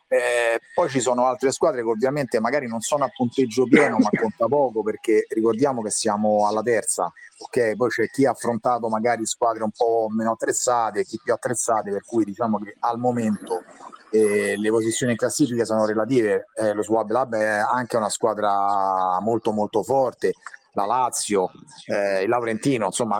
Eh, 0.10 0.60
poi 0.74 0.90
ci 0.90 1.00
sono 1.00 1.26
altre 1.26 1.54
squadre 1.54 1.84
che 1.84 1.88
ovviamente 1.88 2.42
magari 2.42 2.68
non 2.68 2.82
sono 2.82 3.06
a 3.06 3.10
punteggio 3.16 3.64
pieno, 3.64 3.98
ma 3.98 4.10
conta 4.10 4.48
poco 4.48 4.84
perché 4.84 5.26
ricordiamo 5.30 5.82
che 5.82 5.90
siamo 5.90 6.50
alla 6.50 6.62
terza. 6.62 7.10
Ok, 7.38 7.78
poi 7.78 7.88
c'è 7.88 8.10
chi 8.10 8.26
ha 8.26 8.32
affrontato 8.32 8.90
magari 8.90 9.26
squadre 9.26 9.64
un 9.64 9.72
po' 9.72 10.08
meno 10.12 10.32
attrezzate, 10.32 11.06
chi 11.06 11.18
più 11.24 11.32
attrezzate, 11.32 11.92
per 11.92 12.04
cui 12.04 12.26
diciamo 12.26 12.60
che 12.60 12.76
al 12.80 13.00
momento 13.00 13.64
eh, 14.12 14.56
le 14.58 14.70
posizioni 14.70 15.14
in 15.14 15.18
classifica 15.18 15.66
sono 15.66 15.86
relative. 15.86 16.48
Eh, 16.56 16.74
lo 16.74 16.84
Swab 16.84 17.10
Lab 17.10 17.36
è 17.36 17.46
anche 17.46 17.98
una 17.98 18.10
squadra 18.10 19.20
molto 19.22 19.52
molto 19.52 19.84
forte. 19.84 20.34
La 20.74 20.86
Lazio, 20.86 21.50
eh, 21.88 22.22
il 22.22 22.30
Laurentino, 22.30 22.86
insomma, 22.86 23.20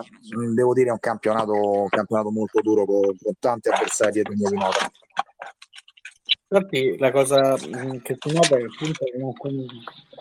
devo 0.54 0.72
dire 0.74 0.90
è 0.90 0.92
un 0.92 1.00
campionato, 1.00 1.52
un 1.52 1.88
campionato 1.88 2.30
molto 2.30 2.60
duro 2.60 2.84
con, 2.84 3.00
con 3.20 3.32
tanti 3.40 3.68
avversari 3.68 4.12
dietro 4.12 4.32
di 4.32 4.56
nota. 4.56 4.90
Infatti 6.50 6.96
la 6.96 7.10
cosa 7.10 7.56
mm, 7.56 7.98
che 7.98 8.16
si 8.18 8.32
nota 8.32 8.56
è 8.56 8.62
appunto 8.62 9.04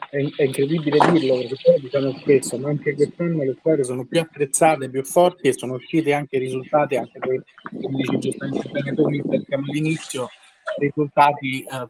è, 0.10 0.44
incredibile 0.44 0.98
dirlo 1.12 1.38
perché 1.38 1.56
poi 1.64 1.80
diciamo 1.80 2.18
spesso, 2.20 2.58
ma 2.58 2.70
anche 2.70 2.96
quest'anno 2.96 3.44
le 3.44 3.56
squadre 3.58 3.84
sono 3.84 4.06
più 4.06 4.20
attrezzate, 4.20 4.90
più 4.90 5.04
forti 5.04 5.48
e 5.48 5.54
sono 5.54 5.76
usciti 5.76 6.12
anche 6.12 6.38
risultati, 6.38 6.96
anche 6.96 7.20
per, 7.20 7.44
come 7.82 7.98
dici 7.98 8.18
giustamente 8.20 8.70
bene 8.70 8.94
tu, 8.94 9.06
all'inizio, 9.06 10.28
risultati 10.78 11.64
eh, 11.64 11.90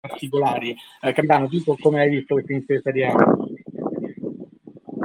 particolari. 0.00 0.74
Eh, 1.00 1.12
Campano, 1.12 1.48
tu 1.48 1.76
come 1.78 2.00
hai 2.00 2.10
visto 2.10 2.34
questo 2.34 2.52
inizio 2.52 2.74
di 2.76 2.82
Serie 2.82 3.06
A? 3.06 3.14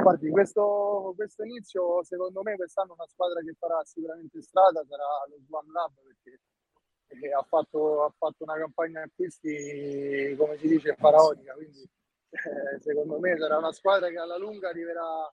Guardi, 0.04 0.30
questo, 0.32 1.14
questo, 1.16 1.44
inizio 1.44 2.04
secondo 2.04 2.42
me 2.42 2.56
quest'anno 2.56 2.94
una 2.94 3.08
squadra 3.08 3.40
che 3.40 3.56
farà 3.58 3.82
sicuramente 3.86 4.42
strada 4.42 4.84
sarà 4.86 5.04
lo 5.30 5.38
Swan 5.46 5.66
Lab 5.72 5.94
perché 6.04 7.34
ha 7.34 7.46
fatto, 7.48 8.04
ha 8.04 8.14
fatto, 8.18 8.44
una 8.44 8.58
campagna 8.58 9.02
acquisti, 9.04 10.36
come 10.38 10.58
si 10.58 10.68
dice, 10.68 10.96
faraonica, 10.96 11.54
quindi 11.54 11.82
eh, 11.84 12.82
secondo 12.82 13.20
me 13.20 13.38
sarà 13.38 13.58
una 13.58 13.72
squadra 13.72 14.10
che 14.10 14.18
alla 14.18 14.38
lunga 14.38 14.70
arriverà, 14.70 15.32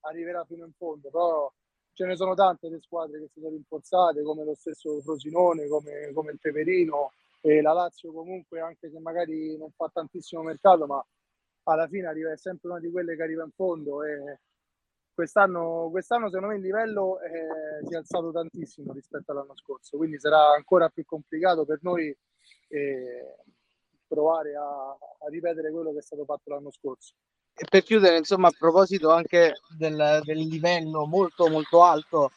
arriverà 0.00 0.44
fino 0.44 0.66
in 0.66 0.72
fondo, 0.76 1.08
però 1.08 1.50
ce 2.00 2.06
ne 2.06 2.16
sono 2.16 2.32
tante 2.32 2.70
le 2.70 2.80
squadre 2.80 3.20
che 3.20 3.28
si 3.28 3.40
sono 3.40 3.52
rinforzate, 3.52 4.22
come 4.22 4.42
lo 4.42 4.54
stesso 4.54 5.02
Frosinone, 5.02 5.68
come, 5.68 6.10
come 6.14 6.32
il 6.32 6.38
Peperino 6.40 7.12
e 7.42 7.60
la 7.60 7.74
Lazio 7.74 8.10
comunque, 8.10 8.60
anche 8.60 8.88
se 8.90 8.98
magari 9.00 9.54
non 9.58 9.70
fa 9.72 9.90
tantissimo 9.92 10.40
mercato, 10.42 10.86
ma 10.86 11.04
alla 11.64 11.86
fine 11.88 12.06
arriva, 12.06 12.32
è 12.32 12.38
sempre 12.38 12.70
una 12.70 12.80
di 12.80 12.90
quelle 12.90 13.16
che 13.16 13.22
arriva 13.22 13.44
in 13.44 13.50
fondo 13.50 14.02
e 14.02 14.40
quest'anno, 15.12 15.88
quest'anno 15.90 16.30
secondo 16.30 16.48
me 16.48 16.56
il 16.56 16.62
livello 16.62 17.20
eh, 17.20 17.84
si 17.86 17.92
è 17.92 17.96
alzato 17.98 18.32
tantissimo 18.32 18.94
rispetto 18.94 19.32
all'anno 19.32 19.54
scorso, 19.54 19.98
quindi 19.98 20.18
sarà 20.18 20.54
ancora 20.54 20.88
più 20.88 21.04
complicato 21.04 21.66
per 21.66 21.80
noi 21.82 22.16
eh, 22.68 23.36
provare 24.06 24.56
a, 24.56 24.88
a, 24.88 25.28
ripetere 25.28 25.70
quello 25.70 25.92
che 25.92 25.98
è 25.98 26.02
stato 26.02 26.24
fatto 26.24 26.48
l'anno 26.48 26.70
scorso. 26.70 27.12
Per 27.68 27.82
chiudere, 27.82 28.16
insomma, 28.16 28.48
a 28.48 28.54
proposito 28.56 29.10
anche 29.10 29.54
del, 29.76 30.20
del 30.22 30.38
livello 30.38 31.06
molto 31.06 31.48
molto 31.48 31.82
alto, 31.82 32.30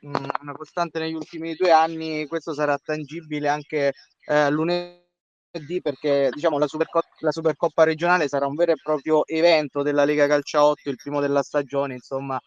mh, 0.00 0.26
una 0.42 0.52
costante 0.52 0.98
negli 0.98 1.14
ultimi 1.14 1.54
due 1.54 1.72
anni, 1.72 2.26
questo 2.26 2.54
sarà 2.54 2.78
tangibile 2.78 3.48
anche 3.48 3.92
eh, 4.26 4.50
lunedì 4.50 5.80
perché 5.82 6.30
diciamo, 6.32 6.58
la, 6.58 6.66
Supercoppa, 6.66 7.08
la 7.20 7.32
Supercoppa 7.32 7.84
regionale 7.84 8.28
sarà 8.28 8.46
un 8.46 8.54
vero 8.54 8.72
e 8.72 8.80
proprio 8.82 9.26
evento 9.26 9.82
della 9.82 10.04
Lega 10.04 10.26
Calcia 10.26 10.64
8, 10.64 10.90
il 10.90 10.96
primo 10.96 11.20
della 11.20 11.42
stagione, 11.42 11.94
insomma 11.94 12.40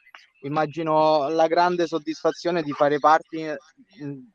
immagino 0.44 1.30
la 1.30 1.48
grande 1.48 1.88
soddisfazione 1.88 2.64
di 2.64 2.72
fare 2.72 3.00
parte 3.00 3.58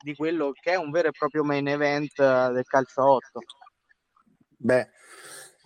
di 0.00 0.14
quello 0.14 0.52
che 0.52 0.72
è 0.72 0.76
un 0.76 0.90
vero 0.90 1.08
e 1.08 1.12
proprio 1.12 1.42
main 1.44 1.66
event 1.68 2.18
eh, 2.18 2.50
del 2.52 2.64
calcio 2.64 3.02
8. 3.04 3.40
Beh, 4.58 4.88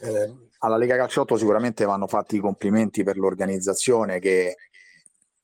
eh, 0.00 0.34
alla 0.60 0.76
Lega 0.76 0.96
Calcio 0.96 1.22
8 1.22 1.36
sicuramente 1.36 1.84
vanno 1.84 2.06
fatti 2.06 2.36
i 2.36 2.40
complimenti 2.40 3.02
per 3.02 3.16
l'organizzazione 3.16 4.18
che 4.18 4.56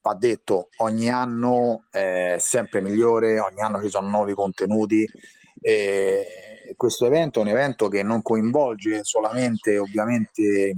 va 0.00 0.14
detto 0.14 0.68
ogni 0.78 1.10
anno 1.10 1.84
è 1.90 2.36
sempre 2.38 2.80
migliore, 2.80 3.40
ogni 3.40 3.60
anno 3.60 3.82
ci 3.82 3.88
sono 3.88 4.08
nuovi 4.08 4.34
contenuti 4.34 5.08
e 5.60 6.74
questo 6.76 7.06
evento 7.06 7.38
è 7.38 7.42
un 7.42 7.48
evento 7.48 7.88
che 7.88 8.02
non 8.02 8.22
coinvolge 8.22 9.02
solamente 9.04 9.78
ovviamente 9.78 10.74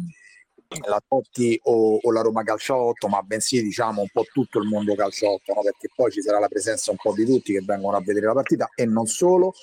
la 0.87 1.02
Totti 1.07 1.59
o, 1.64 1.99
o 2.00 2.12
la 2.12 2.21
Roma 2.21 2.42
Calciotto, 2.42 3.09
ma 3.09 3.23
bensì 3.23 3.62
diciamo 3.62 4.02
un 4.02 4.09
po' 4.12 4.25
tutto 4.30 4.59
il 4.59 4.68
mondo 4.68 4.95
calciotto, 4.95 5.54
no? 5.54 5.62
perché 5.62 5.88
poi 5.95 6.11
ci 6.11 6.21
sarà 6.21 6.38
la 6.38 6.49
presenza 6.49 6.90
un 6.90 6.99
po' 6.99 7.14
di 7.14 7.25
tutti 7.25 7.54
che 7.54 7.62
vengono 7.64 7.97
a 7.97 8.02
vedere 8.02 8.26
la 8.26 8.35
partita 8.35 8.71
e 8.75 8.85
non 8.85 9.07
solo. 9.07 9.54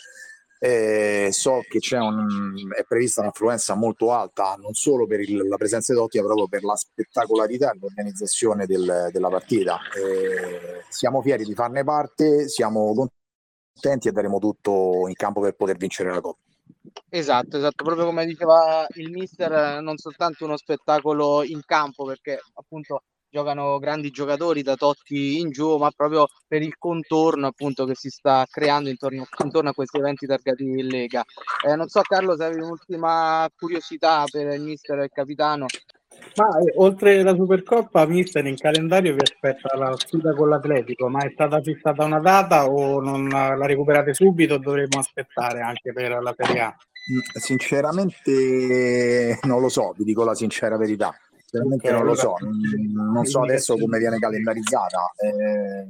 Eh, 0.58 1.30
so 1.32 1.62
che 1.68 1.80
c'è 1.80 1.98
un, 2.00 2.56
è 2.76 2.84
prevista 2.84 3.22
un'affluenza 3.22 3.76
molto 3.76 4.14
alta 4.14 4.56
non 4.58 4.74
solo 4.74 5.06
per 5.06 5.20
il, 5.20 5.48
la 5.48 5.58
presenza 5.58 5.94
di 5.94 6.00
Totti, 6.00 6.18
ma 6.20 6.26
proprio 6.26 6.48
per 6.48 6.64
la 6.64 6.76
spettacolarità 6.76 7.72
e 7.72 7.78
l'organizzazione 7.80 8.66
del, 8.66 9.10
della 9.12 9.30
partita. 9.30 9.80
Eh, 9.96 10.84
siamo 10.90 11.22
fieri 11.22 11.44
di 11.44 11.54
farne 11.54 11.84
parte, 11.84 12.48
siamo 12.48 12.94
contenti 12.94 14.08
e 14.08 14.12
daremo 14.12 14.40
tutto 14.40 15.06
in 15.08 15.14
campo 15.14 15.42
per 15.42 15.56
poter 15.56 15.78
vincere 15.78 16.12
la 16.12 16.22
Coppa. 16.22 16.40
Esatto, 17.10 17.58
esatto, 17.58 17.84
proprio 17.84 18.06
come 18.06 18.26
diceva 18.26 18.86
il 18.96 19.12
mister, 19.12 19.82
non 19.82 19.98
soltanto 19.98 20.46
uno 20.46 20.58
spettacolo 20.58 21.44
in 21.44 21.62
campo 21.66 22.06
perché 22.06 22.40
appunto 22.54 23.04
giocano 23.36 23.80
grandi 23.80 24.12
giocatori 24.12 24.62
da 24.62 24.76
Totti 24.76 25.40
in 25.40 25.50
giù, 25.50 25.76
ma 25.76 25.92
proprio 25.94 26.28
per 26.48 26.62
il 26.62 26.78
contorno 26.78 27.48
appunto 27.48 27.84
che 27.84 27.94
si 27.94 28.10
sta 28.10 28.46
creando 28.50 28.88
intorno, 28.88 29.26
intorno 29.44 29.72
a 29.72 29.74
questi 29.74 29.98
eventi 29.98 30.26
targati 30.26 30.64
in 30.64 30.88
Lega. 30.88 31.22
Eh, 31.68 31.76
non 31.76 31.90
so 31.90 32.00
Carlo 32.00 32.38
se 32.38 32.46
avevi 32.46 32.62
un'ultima 32.62 33.46
curiosità 33.54 34.24
per 34.32 34.54
il 34.54 34.62
mister 34.62 35.00
e 35.00 35.04
il 35.04 35.10
capitano 35.12 35.66
ma 36.36 36.48
eh, 36.60 36.74
oltre 36.78 37.22
la 37.24 37.36
Supercoppa, 37.36 38.06
Mister, 38.06 38.46
in 38.46 38.56
calendario 38.56 39.14
vi 39.14 39.22
aspetta 39.22 39.76
la 39.76 39.94
sfida 39.98 40.34
con 40.34 40.48
l'Atletico, 40.48 41.10
ma 41.10 41.20
è 41.20 41.30
stata 41.34 41.62
fissata 41.62 42.06
una 42.06 42.20
data 42.20 42.68
o 42.68 43.02
non 43.02 43.28
la 43.28 43.66
recuperate 43.66 44.14
subito 44.14 44.54
o 44.54 44.58
dovremo 44.58 45.00
aspettare 45.00 45.60
anche 45.60 45.92
per 45.92 46.22
la 46.22 46.34
Serie 46.38 46.62
A? 46.62 46.76
Mm, 47.14 47.20
sinceramente 47.40 49.38
non 49.44 49.62
lo 49.62 49.70
so, 49.70 49.94
vi 49.96 50.04
dico 50.04 50.24
la 50.24 50.34
sincera 50.34 50.78
verità. 50.78 51.14
Sinceramente 51.56 51.88
okay, 51.88 51.98
non 51.98 52.06
lo 52.06 52.16
so, 52.16 52.36
non 52.94 53.26
so 53.26 53.42
adesso 53.42 53.78
come 53.78 53.98
viene 53.98 54.20
calendarizzata. 54.20 55.12
Eh, 55.18 55.88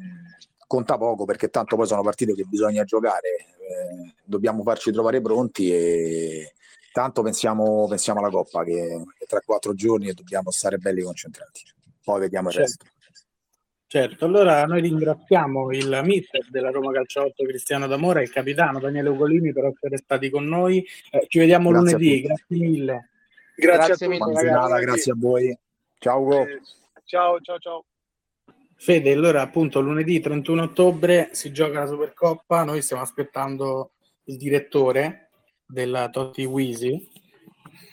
conta 0.67 0.97
poco 0.97 1.25
perché 1.25 1.49
tanto 1.49 1.75
poi 1.75 1.87
sono 1.87 2.03
partite 2.03 2.33
che 2.33 2.43
bisogna 2.43 2.83
giocare, 2.83 3.29
eh, 3.29 4.13
dobbiamo 4.23 4.63
farci 4.63 4.91
trovare 4.91 5.21
pronti 5.21 5.71
e 5.71 6.53
tanto 6.91 7.23
pensiamo, 7.23 7.87
pensiamo 7.87 8.19
alla 8.19 8.29
Coppa 8.29 8.63
che 8.63 9.03
è 9.17 9.25
tra 9.25 9.41
quattro 9.41 9.73
giorni 9.73 10.09
e 10.09 10.13
dobbiamo 10.13 10.51
stare 10.51 10.77
belli 10.77 11.01
concentrati, 11.01 11.63
poi 12.03 12.19
vediamo 12.19 12.49
il 12.49 12.53
certo. 12.53 12.83
resto. 12.83 12.93
Certo, 13.87 14.25
allora 14.25 14.65
noi 14.65 14.81
ringraziamo 14.81 15.71
il 15.71 16.01
mister 16.03 16.45
della 16.49 16.69
Roma 16.69 16.91
Calciotto 16.91 17.45
Cristiano 17.45 17.87
D'Amore 17.87 18.19
e 18.19 18.23
il 18.23 18.31
capitano 18.31 18.79
Daniele 18.79 19.09
Ugolini 19.09 19.53
per 19.53 19.65
essere 19.65 19.97
stati 19.97 20.29
con 20.29 20.45
noi. 20.45 20.85
Eh, 21.11 21.25
ci 21.27 21.39
vediamo 21.39 21.69
Grazie 21.69 21.91
lunedì, 21.91 22.21
grazie 22.21 22.57
mille. 22.57 23.09
Grazie, 23.55 23.87
Grazie 23.87 24.05
a 24.05 24.09
mille, 24.09 24.23
tutti. 24.25 24.37
Serata, 24.37 24.79
grazie 24.79 25.11
a 25.11 25.15
voi. 25.17 25.57
Ciao 25.97 26.19
Ugo. 26.21 26.41
Eh, 26.45 26.61
ciao, 27.05 27.39
ciao, 27.41 27.57
ciao. 27.59 27.85
Fede, 28.77 29.13
allora 29.13 29.41
appunto 29.41 29.79
lunedì 29.79 30.19
31 30.19 30.63
ottobre 30.63 31.29
si 31.31 31.51
gioca 31.51 31.79
la 31.79 31.87
Supercoppa, 31.87 32.63
noi 32.63 32.81
stiamo 32.81 33.01
aspettando 33.01 33.91
il 34.25 34.37
direttore 34.37 35.29
della 35.65 36.09
Totti 36.09 36.43
Wisi. 36.43 37.09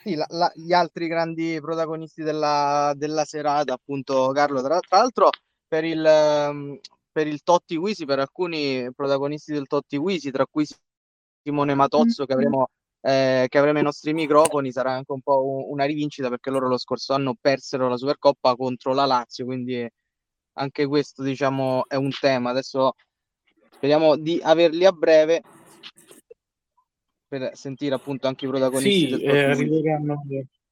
Sì, 0.02 0.16
la- 0.16 0.26
la- 0.30 0.52
gli 0.54 0.72
altri 0.72 1.06
grandi 1.06 1.58
protagonisti 1.60 2.22
della, 2.22 2.92
della 2.96 3.24
serata, 3.24 3.72
appunto 3.72 4.32
Carlo, 4.32 4.60
tra, 4.60 4.80
tra 4.80 4.98
l'altro 4.98 5.30
per 5.68 5.84
il, 5.84 6.04
ehm, 6.04 6.80
per 7.12 7.28
il 7.28 7.42
Totti 7.42 7.76
Wisi, 7.76 8.04
per 8.04 8.18
alcuni 8.18 8.92
protagonisti 8.92 9.52
del 9.52 9.66
Totti 9.68 9.96
Wisi, 9.96 10.32
tra 10.32 10.46
cui 10.50 10.66
Simone 11.42 11.74
Matozzo 11.74 12.24
che 12.26 12.32
avremo, 12.32 12.70
eh, 13.04 13.46
che 13.48 13.58
avremo 13.58 13.78
ai 13.78 13.84
nostri 13.84 14.14
microfoni, 14.14 14.70
sarà 14.72 14.92
anche 14.92 15.12
un 15.12 15.20
po' 15.20 15.44
un- 15.44 15.64
una 15.72 15.84
rivincita 15.84 16.28
perché 16.28 16.50
loro 16.50 16.68
lo 16.68 16.78
scorso 16.78 17.12
anno 17.14 17.34
persero 17.40 17.88
la 17.88 17.96
Supercoppa 17.96 18.54
contro 18.54 18.94
la 18.94 19.04
Lazio, 19.06 19.44
quindi 19.44 19.86
anche 20.54 20.86
questo 20.86 21.22
diciamo 21.22 21.84
è 21.88 21.96
un 21.96 22.10
tema. 22.18 22.50
Adesso 22.50 22.94
speriamo 23.70 24.16
di 24.16 24.40
averli 24.42 24.84
a 24.84 24.92
breve 24.92 25.42
per 27.26 27.56
sentire 27.56 27.94
appunto 27.94 28.26
anche 28.28 28.44
i 28.44 28.48
protagonisti 28.48 29.08
Sì, 29.16 29.22
eh, 29.22 29.42
arriveranno- 29.44 30.22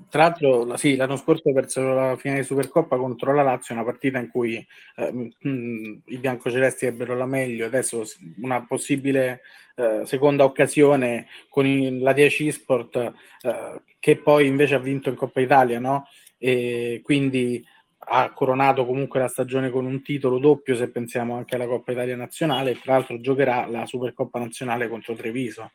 Tra 0.09 0.23
l'altro, 0.23 0.64
la- 0.64 0.76
sì, 0.76 0.97
l'anno 0.97 1.16
scorso 1.16 1.52
persero 1.52 1.95
la 1.95 2.16
finale 2.16 2.40
di 2.40 2.47
Supercoppa 2.47 2.97
contro 2.97 3.33
la 3.35 3.42
Lazio, 3.42 3.75
una 3.75 3.85
partita 3.85 4.19
in 4.19 4.28
cui 4.28 4.64
eh, 4.97 5.12
mh, 5.12 6.00
i 6.07 6.19
biancocelesti 6.19 6.87
ebbero 6.87 7.14
la 7.16 7.26
meglio. 7.26 7.66
Adesso 7.66 8.02
una 8.40 8.64
possibile 8.66 9.40
eh, 9.76 10.02
seconda 10.04 10.45
occasione 10.45 11.26
con 11.49 11.66
il- 11.66 12.00
la 12.00 12.12
10 12.12 12.50
Sport, 12.52 12.97
eh, 12.97 13.83
che 13.99 14.16
poi 14.16 14.47
invece 14.47 14.75
ha 14.75 14.78
vinto 14.78 15.09
in 15.09 15.14
Coppa 15.16 15.40
Italia, 15.40 15.78
no? 15.78 16.07
E 16.38 17.00
quindi 17.02 17.64
ha 18.12 18.33
coronato 18.33 18.85
comunque 18.87 19.21
la 19.21 19.28
stagione 19.28 19.71
con 19.71 19.85
un 19.87 20.02
titolo 20.02 20.38
doppio, 20.38 20.75
se 20.76 20.90
pensiamo 20.90 21.37
anche 21.37 21.54
alla 21.54 21.66
Coppa 21.66 21.92
Italia 21.92 22.16
nazionale. 22.16 22.78
Tra 22.80 22.95
l'altro, 22.95 23.21
giocherà 23.21 23.66
la 23.66 23.87
Supercoppa 23.87 24.38
nazionale 24.38 24.88
contro 24.88 25.14
Treviso. 25.14 25.71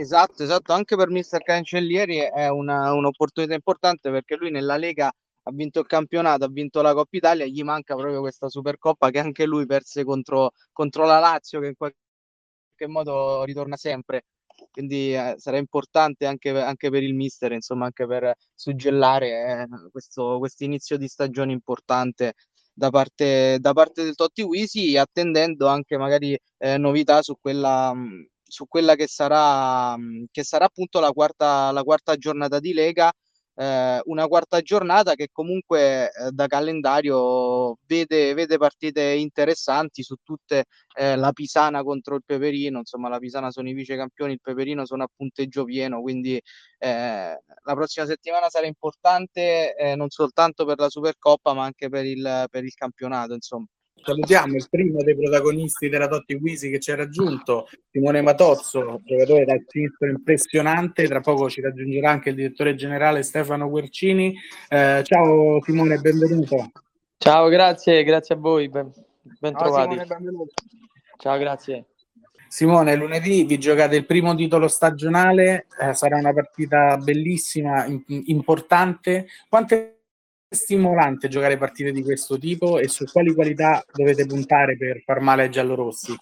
Esatto, 0.00 0.44
esatto, 0.44 0.72
anche 0.72 0.94
per 0.96 1.08
Mister 1.10 1.42
Cancellieri 1.42 2.18
è 2.18 2.48
una- 2.48 2.92
un'opportunità 2.92 3.54
importante 3.54 4.10
perché 4.10 4.36
lui 4.36 4.50
nella 4.50 4.76
Lega 4.76 5.08
ha 5.08 5.50
vinto 5.52 5.80
il 5.80 5.86
campionato, 5.86 6.44
ha 6.44 6.48
vinto 6.48 6.80
la 6.82 6.94
Coppa 6.94 7.16
Italia, 7.16 7.46
gli 7.46 7.62
manca 7.64 7.96
proprio 7.96 8.20
questa 8.20 8.48
Supercoppa 8.48 9.10
che 9.10 9.18
anche 9.18 9.44
lui 9.44 9.66
perse 9.66 10.04
contro, 10.04 10.52
contro 10.72 11.04
la 11.04 11.18
Lazio 11.18 11.58
che 11.60 11.66
in 11.68 11.74
qualche 11.76 11.96
modo 12.86 13.42
ritorna 13.44 13.76
sempre. 13.76 14.24
Quindi 14.70 15.14
eh, 15.14 15.34
sarà 15.38 15.56
importante 15.58 16.26
anche, 16.26 16.50
anche 16.50 16.90
per 16.90 17.02
il 17.02 17.14
Mister, 17.14 17.52
insomma, 17.52 17.86
anche 17.86 18.06
per 18.06 18.34
suggellare 18.54 19.62
eh, 19.62 19.90
questo 19.90 20.40
inizio 20.58 20.96
di 20.96 21.08
stagione 21.08 21.52
importante 21.52 22.34
da 22.72 22.90
parte, 22.90 23.58
da 23.60 23.72
parte 23.72 24.04
del 24.04 24.14
Totti 24.14 24.42
Wisi, 24.42 24.96
attendendo 24.96 25.66
anche 25.66 25.96
magari 25.96 26.38
eh, 26.58 26.76
novità 26.78 27.22
su 27.22 27.36
quella, 27.40 27.92
mh, 27.94 28.26
su 28.48 28.66
quella 28.66 28.94
che 28.96 29.06
sarà, 29.06 29.96
che 30.30 30.42
sarà 30.44 30.64
appunto 30.66 31.00
la 31.00 31.12
quarta, 31.12 31.70
la 31.72 31.82
quarta 31.82 32.16
giornata 32.16 32.58
di 32.60 32.72
Lega. 32.72 33.12
eh, 33.60 34.00
una 34.04 34.26
quarta 34.28 34.60
giornata 34.60 35.14
che 35.14 35.28
comunque 35.32 36.10
eh, 36.12 36.30
da 36.30 36.46
calendario 36.46 37.76
vede, 37.86 38.32
vede 38.34 38.56
partite 38.56 39.02
interessanti 39.02 40.02
su 40.04 40.16
tutte 40.22 40.66
eh, 40.96 41.16
la 41.16 41.32
Pisana 41.32 41.82
contro 41.82 42.14
il 42.14 42.22
Peperino, 42.24 42.78
insomma 42.78 43.08
la 43.08 43.18
Pisana 43.18 43.50
sono 43.50 43.68
i 43.68 43.72
vice 43.72 43.96
campioni, 43.96 44.32
il 44.34 44.40
Peperino 44.40 44.86
sono 44.86 45.02
a 45.04 45.08
punteggio 45.14 45.64
pieno, 45.64 46.00
quindi 46.00 46.40
eh, 46.78 47.40
la 47.64 47.74
prossima 47.74 48.06
settimana 48.06 48.48
sarà 48.48 48.66
importante 48.66 49.74
eh, 49.74 49.96
non 49.96 50.08
soltanto 50.10 50.64
per 50.64 50.78
la 50.78 50.88
Supercoppa 50.88 51.52
ma 51.54 51.64
anche 51.64 51.88
per 51.88 52.04
il, 52.04 52.46
per 52.50 52.64
il 52.64 52.74
campionato, 52.74 53.34
insomma. 53.34 53.66
Salutiamo 54.02 54.56
il 54.56 54.66
primo 54.70 55.02
dei 55.02 55.16
protagonisti 55.16 55.88
della 55.88 56.08
Totti 56.08 56.34
Wisi 56.34 56.70
che 56.70 56.78
ci 56.78 56.90
ha 56.90 56.96
raggiunto, 56.96 57.68
Simone 57.90 58.22
Matozzo, 58.22 59.00
giocatore 59.04 59.44
dal 59.44 59.64
sinistro 59.66 60.08
impressionante. 60.08 61.06
Tra 61.06 61.20
poco 61.20 61.48
ci 61.50 61.60
raggiungerà 61.60 62.10
anche 62.10 62.30
il 62.30 62.36
direttore 62.36 62.74
generale 62.74 63.22
Stefano 63.22 63.68
Guercini. 63.68 64.34
Eh, 64.68 65.02
ciao 65.04 65.62
Simone, 65.62 65.98
benvenuto. 65.98 66.70
Ciao, 67.18 67.48
grazie, 67.48 68.04
grazie 68.04 68.34
a 68.34 68.38
voi, 68.38 68.68
ben, 68.68 68.92
ben 69.38 69.52
Ciao, 69.52 69.62
trovati. 69.62 69.90
Simone, 69.90 70.06
benvenuto. 70.06 70.52
Ciao, 71.18 71.38
grazie. 71.38 71.84
Simone, 72.48 72.96
lunedì 72.96 73.44
vi 73.44 73.58
giocate 73.58 73.96
il 73.96 74.06
primo 74.06 74.34
titolo 74.34 74.68
stagionale, 74.68 75.66
eh, 75.80 75.92
sarà 75.92 76.16
una 76.16 76.32
partita 76.32 76.96
bellissima, 76.96 77.84
im- 77.84 78.02
importante. 78.06 79.26
Quanto 79.50 79.74
è 79.74 79.97
stimolante 80.48 81.28
giocare 81.28 81.58
partite 81.58 81.92
di 81.92 82.02
questo 82.02 82.38
tipo 82.38 82.78
e 82.78 82.88
su 82.88 83.04
quali 83.04 83.34
qualità 83.34 83.84
dovete 83.92 84.26
puntare 84.26 84.76
per 84.76 85.02
far 85.04 85.20
male 85.20 85.42
ai 85.42 85.50
giallorossi? 85.50 86.16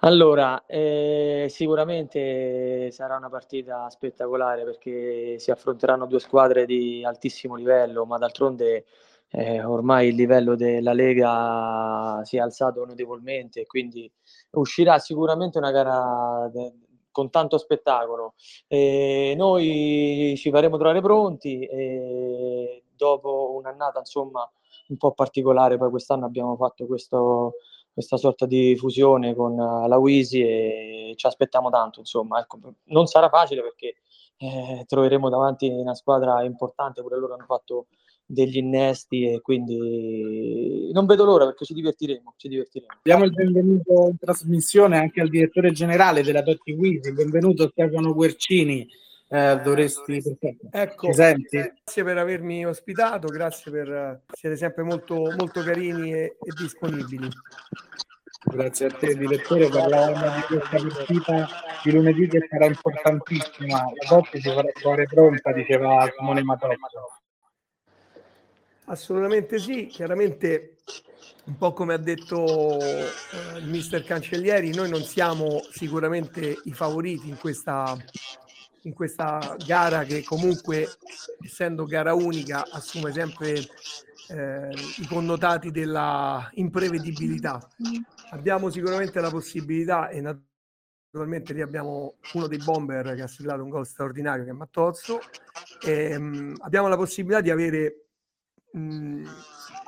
Allora, 0.00 0.66
eh, 0.66 1.46
sicuramente 1.48 2.90
sarà 2.92 3.16
una 3.16 3.30
partita 3.30 3.88
spettacolare 3.88 4.64
perché 4.64 5.38
si 5.38 5.50
affronteranno 5.50 6.06
due 6.06 6.20
squadre 6.20 6.66
di 6.66 7.04
altissimo 7.04 7.56
livello, 7.56 8.04
ma 8.04 8.18
d'altronde 8.18 8.84
eh, 9.30 9.64
ormai 9.64 10.08
il 10.08 10.14
livello 10.14 10.54
della 10.54 10.92
Lega 10.92 12.20
si 12.24 12.36
è 12.36 12.40
alzato 12.40 12.84
notevolmente, 12.84 13.66
quindi 13.66 14.10
uscirà 14.50 14.98
sicuramente 14.98 15.58
una 15.58 15.70
gara 15.72 16.48
de- 16.52 16.72
con 17.10 17.30
tanto 17.30 17.58
spettacolo. 17.58 18.34
E 18.68 19.34
noi 19.36 20.34
ci 20.36 20.50
faremo 20.50 20.76
trovare 20.76 21.00
pronti 21.00 21.64
e 21.64 22.84
dopo 22.96 23.54
un'annata 23.56 23.98
insomma 24.00 24.48
un 24.88 24.96
po' 24.96 25.12
particolare, 25.12 25.76
poi 25.78 25.90
quest'anno 25.90 26.26
abbiamo 26.26 26.56
fatto 26.56 26.86
questo 26.86 27.54
questa 27.96 28.18
sorta 28.18 28.44
di 28.44 28.76
fusione 28.76 29.34
con 29.34 29.52
uh, 29.58 29.88
la 29.88 29.96
Wisi 29.96 30.42
e 30.42 31.14
ci 31.16 31.26
aspettiamo 31.26 31.70
tanto, 31.70 32.00
insomma, 32.00 32.38
ecco, 32.40 32.58
non 32.88 33.06
sarà 33.06 33.30
facile 33.30 33.62
perché 33.62 33.94
eh, 34.36 34.84
troveremo 34.86 35.30
davanti 35.30 35.66
una 35.66 35.94
squadra 35.94 36.42
importante, 36.42 37.00
pure 37.00 37.18
loro 37.18 37.32
hanno 37.32 37.46
fatto 37.46 37.86
degli 38.26 38.58
innesti 38.58 39.24
e 39.24 39.40
quindi 39.40 40.90
non 40.92 41.06
vedo 41.06 41.24
l'ora 41.24 41.46
perché 41.46 41.64
ci 41.64 41.72
divertiremo, 41.72 42.34
ci 42.36 42.48
divertiremo. 42.48 42.98
Diamo 43.02 43.24
il 43.24 43.32
benvenuto 43.32 44.08
in 44.10 44.18
trasmissione 44.18 44.98
anche 44.98 45.22
al 45.22 45.30
direttore 45.30 45.70
generale 45.70 46.22
della 46.22 46.42
Totti 46.42 46.72
Wisi, 46.72 47.14
benvenuto 47.14 47.68
Stefano 47.70 48.12
Guercini. 48.12 48.86
Eh, 49.28 49.60
dovresti 49.60 50.22
ecco, 50.70 51.12
senti? 51.12 51.58
grazie 51.58 52.04
per 52.04 52.16
avermi 52.16 52.64
ospitato, 52.64 53.26
grazie 53.26 53.72
per 53.72 54.22
siete 54.32 54.56
sempre 54.56 54.84
molto, 54.84 55.16
molto 55.36 55.62
carini 55.62 56.12
e, 56.12 56.36
e 56.40 56.52
disponibili. 56.56 57.28
Grazie 58.44 58.86
a 58.86 58.90
te, 58.92 59.16
direttore. 59.16 59.68
Parlavamo 59.68 60.36
di 60.36 60.42
questa 60.42 60.76
partita 60.76 61.48
di 61.82 61.90
lunedì 61.90 62.28
che 62.28 62.46
sarà 62.48 62.66
importantissima. 62.66 63.78
La 63.78 64.08
Totti 64.08 64.40
si 64.40 64.48
farà 64.48 64.68
trovare 64.72 65.06
pronta, 65.06 65.52
diceva 65.52 66.08
Simone 66.16 66.44
Matozzo. 66.44 67.18
Assolutamente 68.84 69.58
sì, 69.58 69.86
chiaramente 69.86 70.76
un 71.46 71.56
po' 71.56 71.72
come 71.72 71.94
ha 71.94 71.98
detto 71.98 72.78
eh, 72.78 73.58
il 73.58 73.66
mister 73.66 74.04
Cancellieri, 74.04 74.74
noi 74.74 74.88
non 74.88 75.02
siamo 75.02 75.60
sicuramente 75.70 76.56
i 76.64 76.72
favoriti 76.72 77.28
in 77.28 77.36
questa, 77.36 77.96
in 78.86 78.94
questa 78.94 79.56
gara 79.66 80.04
che 80.04 80.22
comunque, 80.22 80.86
essendo 81.44 81.84
gara 81.84 82.14
unica, 82.14 82.64
assume 82.70 83.12
sempre 83.12 83.54
eh, 84.28 84.70
i 84.98 85.06
connotati 85.06 85.70
della 85.70 86.48
imprevedibilità. 86.54 87.60
Abbiamo 88.30 88.70
sicuramente 88.70 89.20
la 89.20 89.30
possibilità 89.30 90.08
e 90.08 90.20
naturalmente 90.20 91.52
lì 91.52 91.62
abbiamo 91.62 92.14
uno 92.34 92.46
dei 92.46 92.58
bomber 92.58 93.14
che 93.14 93.22
ha 93.22 93.26
siglato 93.26 93.62
un 93.62 93.70
gol 93.70 93.86
straordinario 93.86 94.44
che 94.44 94.50
è 94.50 94.54
Mattozzo. 94.54 95.18
E, 95.84 96.16
mh, 96.16 96.56
abbiamo 96.60 96.86
la 96.86 96.96
possibilità 96.96 97.40
di 97.40 97.50
avere 97.50 98.06
mh, 98.72 99.24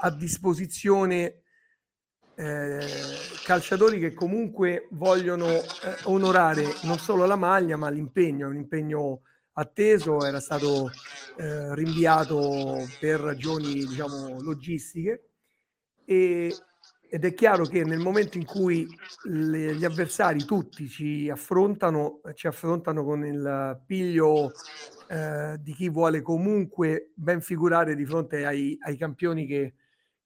a 0.00 0.10
disposizione 0.10 1.42
eh, 2.38 2.78
calciatori 3.44 3.98
che 3.98 4.14
comunque 4.14 4.86
vogliono 4.90 5.48
eh, 5.48 5.62
onorare 6.04 6.64
non 6.84 6.96
solo 6.98 7.26
la 7.26 7.34
maglia 7.34 7.76
ma 7.76 7.88
l'impegno, 7.90 8.46
un 8.46 8.54
impegno 8.54 9.22
atteso, 9.54 10.24
era 10.24 10.38
stato 10.38 10.88
eh, 11.36 11.74
rinviato 11.74 12.86
per 13.00 13.18
ragioni 13.18 13.84
diciamo 13.84 14.40
logistiche. 14.40 15.30
E 16.04 16.54
ed 17.10 17.24
è 17.24 17.32
chiaro 17.32 17.64
che 17.64 17.84
nel 17.84 18.00
momento 18.00 18.36
in 18.36 18.44
cui 18.44 18.86
le, 19.24 19.74
gli 19.74 19.84
avversari 19.84 20.44
tutti 20.44 20.88
ci 20.88 21.30
affrontano, 21.30 22.20
ci 22.34 22.46
affrontano 22.46 23.02
con 23.02 23.24
il 23.24 23.82
piglio 23.86 24.52
eh, 25.08 25.56
di 25.58 25.72
chi 25.72 25.88
vuole 25.88 26.20
comunque 26.20 27.12
ben 27.14 27.40
figurare 27.40 27.96
di 27.96 28.04
fronte 28.04 28.44
ai, 28.44 28.76
ai 28.82 28.98
campioni 28.98 29.46
che, 29.46 29.74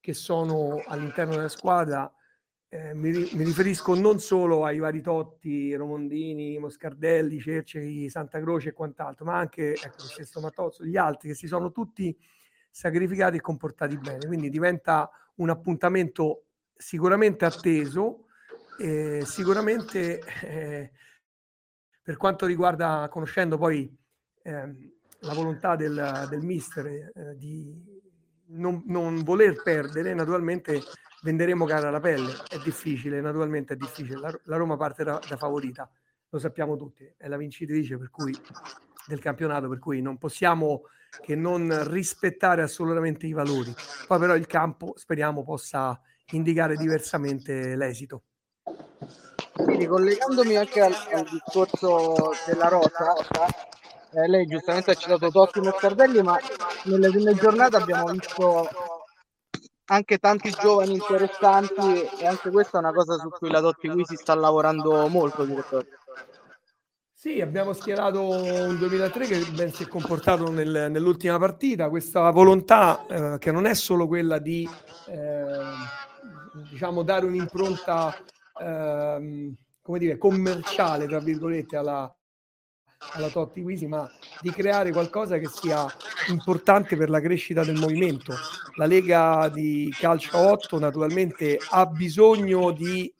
che, 0.02 0.12
sono 0.12 0.82
all'interno 0.86 1.36
della 1.36 1.48
squadra. 1.48 2.12
Eh, 2.68 2.92
mi, 2.94 3.10
mi, 3.10 3.44
riferisco 3.44 3.94
non 3.94 4.18
solo 4.18 4.64
ai 4.64 4.78
vari 4.78 5.00
Totti, 5.00 5.74
Romondini, 5.74 6.58
Moscardelli, 6.58 7.40
Cercei, 7.40 8.08
Santa 8.08 8.40
Croce 8.40 8.70
e 8.70 8.72
quant'altro, 8.72 9.24
ma 9.24 9.38
anche 9.38 9.74
ecco, 9.74 9.96
lo 9.98 10.04
stesso 10.04 10.40
Matozzo, 10.40 10.84
gli 10.84 10.96
altri 10.96 11.28
che 11.28 11.34
si 11.34 11.46
sono 11.46 11.70
tutti 11.70 12.16
sacrificati 12.70 13.36
e 13.36 13.40
comportati 13.40 13.96
bene. 13.96 14.26
Quindi 14.26 14.50
diventa 14.50 15.10
un 15.36 15.50
appuntamento 15.50 16.46
sicuramente 16.74 17.44
atteso, 17.44 18.26
eh, 18.78 19.22
sicuramente 19.24 20.20
eh, 20.42 20.92
per 22.02 22.16
quanto 22.16 22.46
riguarda, 22.46 23.08
conoscendo 23.10 23.56
poi 23.56 23.94
eh, 24.42 24.92
la 25.20 25.34
volontà 25.34 25.76
del, 25.76 26.26
del 26.28 26.40
mister 26.40 26.86
eh, 26.86 27.36
di 27.36 28.00
non, 28.52 28.82
non, 28.86 29.22
voler 29.22 29.62
perdere, 29.62 30.14
naturalmente 30.14 30.80
venderemo 31.22 31.64
cara 31.64 31.90
la 31.90 32.00
pelle. 32.00 32.32
È 32.48 32.58
difficile, 32.62 33.20
naturalmente 33.20 33.74
è 33.74 33.76
difficile. 33.76 34.18
La, 34.18 34.40
la 34.44 34.56
Roma 34.56 34.76
parte 34.76 35.04
da, 35.04 35.20
da, 35.28 35.36
favorita, 35.36 35.90
lo 36.28 36.38
sappiamo 36.38 36.76
tutti, 36.76 37.10
è 37.16 37.28
la 37.28 37.36
vincitrice 37.36 37.98
cui, 38.10 38.34
del 39.06 39.20
campionato, 39.20 39.68
per 39.68 39.78
cui 39.78 40.00
non 40.00 40.18
possiamo 40.18 40.84
che 41.20 41.34
non 41.34 41.90
rispettare 41.90 42.62
assolutamente 42.62 43.26
i 43.26 43.32
valori. 43.32 43.74
Poi 44.06 44.18
però 44.18 44.34
il 44.34 44.46
campo 44.46 44.94
speriamo 44.96 45.44
possa 45.44 46.00
indicare 46.30 46.76
diversamente 46.76 47.76
l'esito. 47.76 48.24
Quindi 49.52 49.86
collegandomi 49.86 50.56
anche 50.56 50.80
al, 50.80 50.94
al 51.12 51.28
discorso 51.28 52.30
della 52.46 52.68
rosa, 52.68 53.14
eh, 54.14 54.28
lei 54.28 54.46
giustamente 54.46 54.90
ha 54.90 54.94
citato 54.94 55.30
Totti 55.30 55.58
e 55.58 55.62
Moscardelli, 55.62 56.22
ma 56.22 56.38
nelle 56.84 57.10
prime 57.10 57.34
giornate 57.34 57.76
abbiamo 57.76 58.10
visto 58.10 58.68
anche 59.86 60.18
tanti 60.18 60.50
giovani 60.50 60.94
interessanti 60.94 62.08
e 62.18 62.26
anche 62.26 62.50
questa 62.50 62.78
è 62.78 62.80
una 62.80 62.92
cosa 62.92 63.16
su 63.18 63.28
cui 63.30 63.50
la 63.50 63.60
Totti 63.60 63.88
qui 63.88 64.04
si 64.04 64.16
sta 64.16 64.34
lavorando 64.34 65.08
molto, 65.08 65.44
direttore. 65.44 65.86
Sì, 67.14 67.40
abbiamo 67.40 67.72
schierato 67.72 68.20
un 68.20 68.76
2003 68.78 69.26
che 69.26 69.44
ben 69.54 69.72
si 69.72 69.84
è 69.84 69.86
comportato 69.86 70.50
nel, 70.50 70.88
nell'ultima 70.90 71.38
partita, 71.38 71.88
questa 71.88 72.28
volontà 72.30 73.06
eh, 73.06 73.38
che 73.38 73.52
non 73.52 73.64
è 73.64 73.74
solo 73.74 74.08
quella 74.08 74.38
di 74.38 74.68
eh, 75.06 75.58
diciamo, 76.68 77.04
dare 77.04 77.24
un'impronta 77.26 78.16
ehm, 78.60 79.54
come 79.80 79.98
dire, 79.98 80.18
commerciale, 80.18 81.06
tra 81.06 81.20
virgolette, 81.20 81.76
alla, 81.76 82.12
alla 83.12 83.28
Totti 83.28 83.60
Wisi, 83.60 83.86
ma 83.86 84.10
di 84.40 84.50
creare 84.50 84.92
qualcosa 84.92 85.38
che 85.38 85.48
sia 85.48 85.86
importante 86.28 86.96
per 86.96 87.10
la 87.10 87.20
crescita 87.20 87.64
del 87.64 87.78
movimento. 87.78 88.34
La 88.76 88.86
Lega 88.86 89.48
di 89.52 89.92
Calcio 89.98 90.38
8 90.38 90.78
naturalmente 90.78 91.58
ha 91.70 91.86
bisogno 91.86 92.70
di 92.70 93.12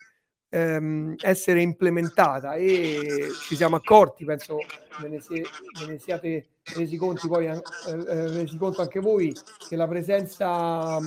ehm, 0.48 1.14
essere 1.20 1.62
implementata 1.62 2.54
e 2.54 3.28
ci 3.46 3.56
siamo 3.56 3.76
accorti, 3.76 4.24
penso 4.24 4.58
ve 5.00 5.08
ne, 5.08 5.20
se, 5.20 5.42
ve 5.80 5.86
ne 5.86 5.98
siate 5.98 6.46
resi 6.74 6.96
poi 6.96 7.46
eh, 7.46 7.62
eh, 7.86 8.28
resi 8.28 8.56
conto 8.56 8.82
anche 8.82 9.00
voi 9.00 9.34
che 9.68 9.76
la 9.76 9.88
presenza 9.88 10.98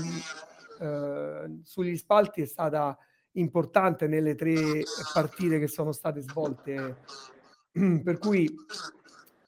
eh, 0.80 1.60
sugli 1.64 1.96
spalti 1.96 2.42
è 2.42 2.46
stata 2.46 2.98
importante 3.34 4.08
nelle 4.08 4.36
tre 4.36 4.84
partite 5.14 5.60
che 5.60 5.68
sono 5.68 5.92
state 5.92 6.22
svolte. 6.22 6.98
Per 8.04 8.18
cui 8.18 8.50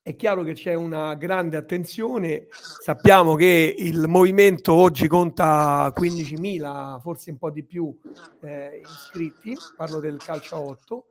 è 0.01 0.15
chiaro 0.15 0.43
che 0.43 0.53
c'è 0.53 0.73
una 0.73 1.15
grande 1.15 1.57
attenzione, 1.57 2.47
sappiamo 2.49 3.35
che 3.35 3.75
il 3.77 4.07
movimento 4.07 4.73
oggi 4.73 5.07
conta 5.07 5.93
15.000, 5.95 6.99
forse 7.01 7.31
un 7.31 7.37
po' 7.37 7.51
di 7.51 7.63
più 7.63 7.93
eh, 8.41 8.81
iscritti, 8.85 9.57
parlo 9.75 9.99
del 9.99 10.17
calcio 10.17 10.55
a 10.55 10.59
8, 10.59 11.05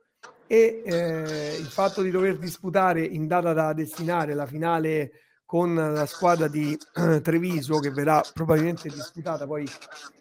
e 0.47 0.81
eh, 0.85 1.57
il 1.59 1.65
fatto 1.65 2.01
di 2.01 2.09
dover 2.09 2.37
disputare 2.37 3.03
in 3.03 3.27
data 3.27 3.53
da 3.53 3.73
destinare 3.73 4.33
la 4.33 4.45
finale 4.45 5.11
con 5.45 5.75
la 5.75 6.05
squadra 6.05 6.47
di 6.47 6.77
eh, 6.95 7.21
Treviso 7.21 7.79
che 7.79 7.91
verrà 7.91 8.23
probabilmente 8.33 8.89
disputata, 8.89 9.45
poi 9.45 9.67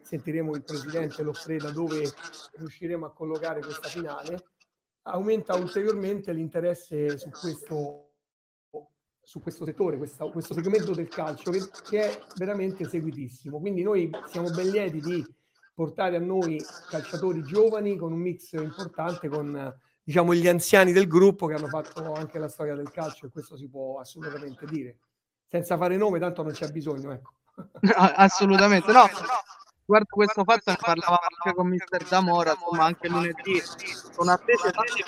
sentiremo 0.03 0.55
il 0.55 0.63
presidente 0.63 1.23
Loffreda 1.23 1.71
dove 1.71 2.11
riusciremo 2.57 3.07
a 3.07 3.13
collocare 3.13 3.61
questa 3.61 3.89
finale, 3.89 4.45
aumenta 5.07 5.55
ulteriormente 5.55 6.33
l'interesse 6.33 7.19
su 7.19 7.31
questo, 7.31 8.11
su 9.23 9.41
questo 9.41 9.65
settore, 9.65 9.97
questa, 9.97 10.27
questo 10.27 10.55
segmento 10.55 10.93
del 10.93 11.09
calcio 11.09 11.51
che, 11.51 11.63
che 11.89 12.01
è 12.01 12.23
veramente 12.37 12.89
seguitissimo. 12.89 13.59
Quindi 13.59 13.83
noi 13.83 14.11
siamo 14.27 14.51
ben 14.51 14.71
lieti 14.71 15.01
di 15.01 15.25
portare 15.75 16.17
a 16.17 16.21
noi 16.21 16.63
calciatori 16.89 17.43
giovani 17.43 17.97
con 17.97 18.13
un 18.13 18.19
mix 18.19 18.53
importante 18.53 19.29
con 19.29 19.75
diciamo 20.03 20.35
gli 20.35 20.49
anziani 20.49 20.93
del 20.93 21.07
gruppo 21.07 21.47
che 21.47 21.55
hanno 21.55 21.69
fatto 21.69 22.13
anche 22.15 22.39
la 22.39 22.49
storia 22.49 22.75
del 22.75 22.91
calcio 22.91 23.27
e 23.27 23.31
questo 23.31 23.57
si 23.57 23.69
può 23.69 23.99
assolutamente 23.99 24.65
dire 24.67 24.99
senza 25.49 25.77
fare 25.77 25.97
nome, 25.97 26.19
tanto 26.19 26.43
non 26.43 26.53
c'è 26.53 26.71
bisogno. 26.71 27.13
Ecco. 27.13 27.33
No, 27.81 27.93
assolutamente 27.95 28.93
no. 28.93 29.05
Guarda 29.87 30.07
questo 30.11 30.43
fatto 30.43 30.71
ne 30.73 30.79
parlavamo 30.81 31.19
anche 31.31 31.57
con 31.57 31.69
Mister 31.69 32.03
Damora, 32.09 32.53
insomma 32.53 32.85
anche 32.87 33.09
lunedì, 33.09 33.63
con 34.17 34.29
attese 34.29 34.73
tante 34.73 35.05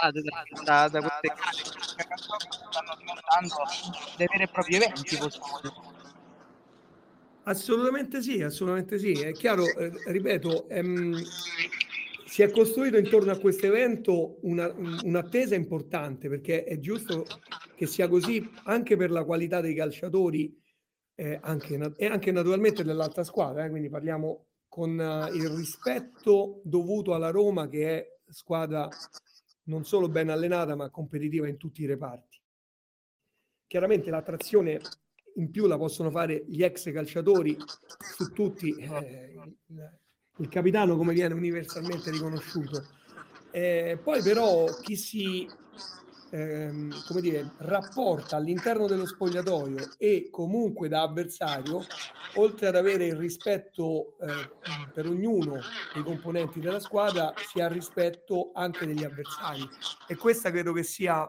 passate 0.00 0.22
da, 0.22 0.42
da, 0.62 0.88
da 0.88 1.00
queste 1.00 1.34
case 1.34 1.62
che 1.62 2.16
stanno 2.70 2.96
diventando 2.98 3.54
dei 4.18 4.26
veri 4.30 4.42
e 4.42 4.48
propri 4.48 4.74
eventi. 4.74 5.18
Assolutamente 7.44 8.20
sì, 8.20 8.42
assolutamente 8.42 8.98
sì. 8.98 9.12
È 9.12 9.32
chiaro, 9.32 9.64
eh, 9.64 9.90
ripeto, 10.06 10.68
ehm, 10.68 11.16
si 12.26 12.42
è 12.42 12.50
costruito 12.50 12.98
intorno 12.98 13.32
a 13.32 13.38
questo 13.38 13.66
evento 13.66 14.36
una, 14.42 14.70
un'attesa 15.02 15.54
importante 15.54 16.28
perché 16.28 16.64
è 16.64 16.78
giusto 16.78 17.24
che 17.74 17.86
sia 17.86 18.06
così 18.06 18.48
anche 18.64 18.96
per 18.96 19.10
la 19.10 19.24
qualità 19.24 19.62
dei 19.62 19.74
calciatori 19.74 20.59
eh, 21.20 21.38
anche, 21.42 21.78
e 21.96 22.06
anche 22.06 22.32
naturalmente 22.32 22.82
dell'altra 22.82 23.24
squadra. 23.24 23.66
Eh, 23.66 23.68
quindi 23.68 23.90
parliamo 23.90 24.46
con 24.68 24.98
uh, 24.98 25.34
il 25.34 25.50
rispetto 25.50 26.62
dovuto 26.64 27.12
alla 27.12 27.30
Roma 27.30 27.68
che 27.68 27.98
è 27.98 28.18
squadra 28.30 28.88
non 29.64 29.84
solo 29.84 30.08
ben 30.08 30.30
allenata 30.30 30.74
ma 30.74 30.88
competitiva 30.88 31.46
in 31.46 31.58
tutti 31.58 31.82
i 31.82 31.86
reparti. 31.86 32.40
Chiaramente 33.66 34.08
l'attrazione 34.08 34.80
in 35.34 35.50
più 35.50 35.66
la 35.66 35.76
possono 35.76 36.10
fare 36.10 36.42
gli 36.46 36.62
ex 36.62 36.90
calciatori 36.90 37.54
su 38.16 38.32
tutti. 38.32 38.74
Eh, 38.76 39.38
il 40.38 40.48
capitano 40.48 40.96
come 40.96 41.12
viene 41.12 41.34
universalmente 41.34 42.10
riconosciuto. 42.10 42.82
Eh, 43.50 43.98
poi 44.02 44.22
però 44.22 44.64
chi 44.80 44.96
si 44.96 45.46
ehm, 46.30 47.04
come 47.06 47.20
dire, 47.20 47.52
rapporta 47.58 48.36
all'interno 48.36 48.86
dello 48.86 49.06
spogliatoio 49.06 49.94
e 49.98 50.28
comunque 50.30 50.88
da 50.88 51.02
avversario, 51.02 51.84
oltre 52.34 52.68
ad 52.68 52.76
avere 52.76 53.06
il 53.06 53.16
rispetto 53.16 54.16
eh, 54.20 54.50
per 54.92 55.06
ognuno 55.06 55.60
dei 55.92 56.02
componenti 56.02 56.60
della 56.60 56.80
squadra, 56.80 57.32
si 57.36 57.60
ha 57.60 57.68
rispetto 57.68 58.50
anche 58.54 58.86
degli 58.86 59.04
avversari. 59.04 59.68
E 60.06 60.16
questa 60.16 60.50
credo 60.50 60.72
che 60.72 60.82
sia 60.82 61.28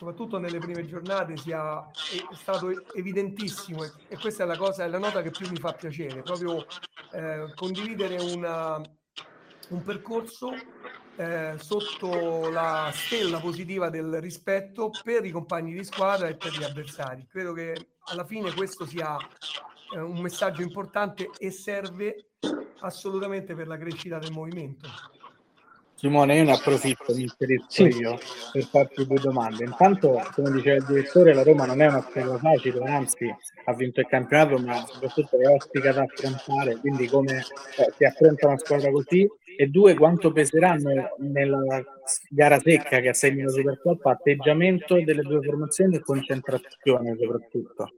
soprattutto 0.00 0.38
nelle 0.38 0.58
prime 0.58 0.86
giornate 0.86 1.36
sia 1.36 1.86
stato 2.32 2.70
evidentissimo 2.94 3.84
e, 3.84 3.92
e 4.08 4.16
questa 4.16 4.44
è 4.44 4.46
la 4.46 4.56
cosa, 4.56 4.84
è 4.84 4.88
la 4.88 4.98
nota 4.98 5.20
che 5.20 5.30
più 5.30 5.46
mi 5.50 5.58
fa 5.58 5.74
piacere, 5.74 6.22
proprio 6.22 6.64
eh, 7.12 7.52
condividere 7.54 8.16
una, 8.18 8.80
un 9.68 9.82
percorso 9.82 10.52
eh, 11.20 11.58
sotto 11.58 12.48
la 12.48 12.90
stella 12.94 13.40
positiva 13.40 13.90
del 13.90 14.22
rispetto 14.22 14.90
per 15.04 15.22
i 15.26 15.30
compagni 15.30 15.74
di 15.74 15.84
squadra 15.84 16.28
e 16.28 16.36
per 16.36 16.52
gli 16.52 16.62
avversari. 16.62 17.26
Credo 17.30 17.52
che 17.52 17.88
alla 18.04 18.24
fine 18.24 18.54
questo 18.54 18.86
sia 18.86 19.18
eh, 19.94 20.00
un 20.00 20.18
messaggio 20.20 20.62
importante 20.62 21.28
e 21.38 21.50
serve 21.50 22.30
assolutamente 22.80 23.54
per 23.54 23.66
la 23.66 23.76
crescita 23.76 24.18
del 24.18 24.32
movimento. 24.32 24.88
Simone, 26.00 26.36
io 26.36 26.44
ne 26.44 26.52
approfitto, 26.52 27.12
mi 27.14 27.24
inserisco 27.24 27.66
sì. 27.68 27.82
io 27.82 28.18
per 28.52 28.64
farti 28.64 29.06
due 29.06 29.20
domande. 29.20 29.64
Intanto, 29.64 30.26
come 30.32 30.50
diceva 30.52 30.76
il 30.76 30.86
direttore, 30.86 31.34
la 31.34 31.42
Roma 31.42 31.66
non 31.66 31.82
è 31.82 31.88
una 31.88 32.00
squadra 32.00 32.38
facile, 32.38 32.82
anzi 32.88 33.36
ha 33.66 33.74
vinto 33.74 34.00
il 34.00 34.06
campionato, 34.06 34.56
ma 34.62 34.86
soprattutto 34.86 35.38
è 35.38 35.46
ostica 35.46 35.92
da 35.92 36.04
affrontare, 36.04 36.78
quindi 36.78 37.06
come 37.06 37.44
eh, 37.76 37.92
si 37.94 38.04
affronta 38.04 38.46
una 38.46 38.56
squadra 38.56 38.90
così? 38.90 39.28
E 39.60 39.66
due, 39.66 39.94
quanto 39.94 40.32
peseranno 40.32 41.16
nella 41.18 41.84
gara 42.30 42.58
secca 42.60 43.00
che 43.00 43.10
ha 43.10 43.12
6 43.12 43.34
minuti 43.34 43.62
per 43.62 43.78
Coppa 43.78 44.12
atteggiamento 44.12 44.94
delle 45.04 45.20
due 45.20 45.42
formazioni 45.42 45.96
e 45.96 46.00
concentrazione 46.00 47.14
soprattutto? 47.20 47.90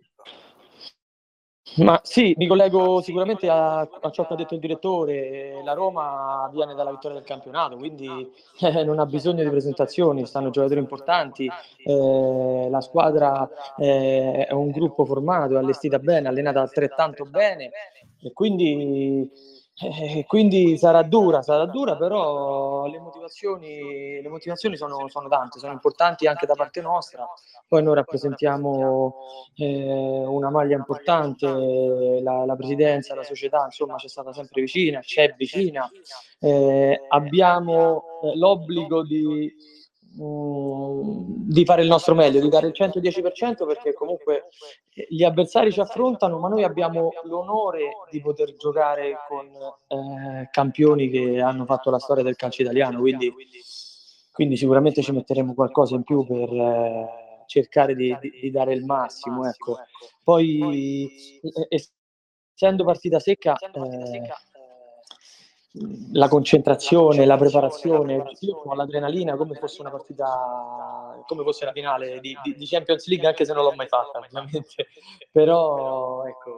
Ma 1.76 2.00
sì, 2.02 2.34
mi 2.36 2.48
collego 2.48 3.00
sicuramente 3.00 3.48
a, 3.48 3.78
a, 3.78 4.10
ciò 4.10 4.26
che 4.26 4.32
ha 4.32 4.36
detto 4.36 4.54
il 4.54 4.60
direttore. 4.60 5.62
La 5.62 5.74
Roma 5.74 6.50
viene 6.52 6.74
dalla 6.74 6.90
vittoria 6.90 7.18
del 7.18 7.26
campionato, 7.26 7.76
quindi 7.76 8.28
eh, 8.58 8.82
non 8.82 8.98
ha 8.98 9.06
bisogno 9.06 9.44
di 9.44 9.50
presentazioni, 9.50 10.26
stanno 10.26 10.50
giocatori 10.50 10.80
importanti. 10.80 11.48
Eh, 11.84 12.66
la 12.68 12.80
squadra 12.80 13.48
eh, 13.78 14.46
è 14.48 14.52
un 14.52 14.70
gruppo 14.70 15.04
formato, 15.04 15.56
allestita 15.56 16.00
bene, 16.00 16.26
allenata 16.26 16.60
altrettanto 16.60 17.22
bene 17.24 17.70
e 18.20 18.32
quindi 18.32 19.30
eh, 19.80 20.24
quindi 20.26 20.76
sarà 20.76 21.02
dura, 21.02 21.40
sarà 21.42 21.64
dura, 21.66 21.96
però 21.96 22.86
le 22.86 23.00
motivazioni, 23.00 24.20
le 24.20 24.28
motivazioni 24.28 24.76
sono, 24.76 25.08
sono, 25.08 25.28
tante, 25.28 25.58
sono 25.58 25.72
importanti 25.72 26.26
anche 26.26 26.46
da 26.46 26.54
parte 26.54 26.80
nostra. 26.82 27.26
Poi 27.66 27.82
noi 27.82 27.94
rappresentiamo 27.94 29.16
eh, 29.56 30.24
una 30.26 30.50
maglia 30.50 30.76
importante, 30.76 31.46
la, 32.22 32.44
la, 32.44 32.56
presidenza, 32.56 33.14
la 33.14 33.22
società, 33.22 33.64
insomma, 33.64 33.96
c'è 33.96 34.08
stata 34.08 34.32
sempre 34.32 34.60
vicina, 34.60 35.00
c'è 35.00 35.34
vicina. 35.36 35.88
Eh, 36.38 37.00
abbiamo 37.08 38.20
eh, 38.22 38.36
l'obbligo 38.36 39.02
di 39.02 39.52
di 40.14 41.64
fare 41.64 41.82
il 41.82 41.88
nostro 41.88 42.14
meglio, 42.14 42.40
di 42.40 42.48
dare 42.48 42.66
il 42.66 42.74
110% 42.76 43.66
perché 43.66 43.94
comunque 43.94 44.48
gli 45.08 45.22
avversari 45.24 45.72
ci 45.72 45.80
affrontano, 45.80 46.38
ma 46.38 46.48
noi 46.48 46.64
abbiamo 46.64 47.10
l'onore 47.24 47.90
di 48.10 48.20
poter 48.20 48.54
giocare 48.56 49.16
con 49.26 49.46
eh, 49.46 50.48
campioni 50.50 51.08
che 51.08 51.40
hanno 51.40 51.64
fatto 51.64 51.90
la 51.90 51.98
storia 51.98 52.22
del 52.22 52.36
calcio 52.36 52.62
italiano, 52.62 53.00
quindi, 53.00 53.32
quindi 54.32 54.56
sicuramente 54.56 55.02
ci 55.02 55.12
metteremo 55.12 55.54
qualcosa 55.54 55.94
in 55.94 56.02
più 56.02 56.26
per 56.26 56.52
eh, 56.52 57.44
cercare 57.46 57.94
di, 57.94 58.14
di, 58.20 58.50
dare 58.50 58.74
il 58.74 58.84
massimo. 58.84 59.48
Ecco. 59.48 59.78
Poi, 60.22 61.40
essendo 61.68 62.84
partita 62.84 63.18
secca, 63.18 63.54
eh, 63.54 64.22
la 66.12 66.28
concentrazione, 66.28 67.24
la 67.24 67.38
preparazione, 67.38 68.22
l'adrenalina 68.74 69.36
come 69.36 69.54
fosse 69.54 69.80
una 69.80 69.90
partita, 69.90 71.22
come 71.26 71.42
fosse 71.42 71.64
la 71.64 71.72
finale 71.72 72.20
di, 72.20 72.36
di, 72.42 72.54
di, 72.54 72.66
Champions 72.66 73.06
League, 73.06 73.26
anche 73.26 73.46
se 73.46 73.54
non 73.54 73.64
l'ho 73.64 73.72
mai 73.72 73.88
fatta, 73.88 74.18
ovviamente. 74.18 74.88
Però 75.32 76.26
ecco, 76.26 76.52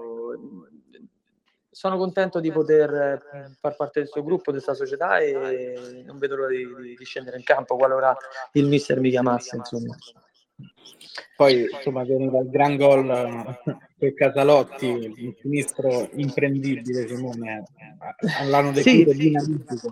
sono 1.71 1.97
contento 1.97 2.41
di 2.41 2.51
poter 2.51 3.57
far 3.61 3.77
parte 3.77 4.01
del 4.01 4.09
suo 4.09 4.25
gruppo, 4.25 4.51
di 4.51 4.61
questa 4.61 4.75
società 4.75 5.19
e 5.19 6.03
non 6.05 6.19
vedo 6.19 6.35
l'ora 6.35 6.49
di, 6.49 6.97
di 6.97 7.05
scendere 7.05 7.37
in 7.37 7.45
campo 7.45 7.77
qualora 7.77 8.17
il 8.53 8.67
mister 8.67 8.99
mi 8.99 9.11
chiamasse, 9.11 9.57
insomma. 9.57 9.97
Poi 11.37 11.69
insomma 11.73 12.05
viene 12.05 12.31
dal 12.31 12.49
gran 12.49 12.77
gol 12.77 13.09
eh, 13.11 13.77
per 13.99 14.15
Casalotti, 14.15 14.87
un 14.87 15.35
sinistro 15.41 16.09
imprendibile 16.13 17.09
Simone, 17.09 17.65
l'hanno 18.49 18.71
detto 18.71 18.89
sì. 18.89 19.05
dinamitico. 19.05 19.91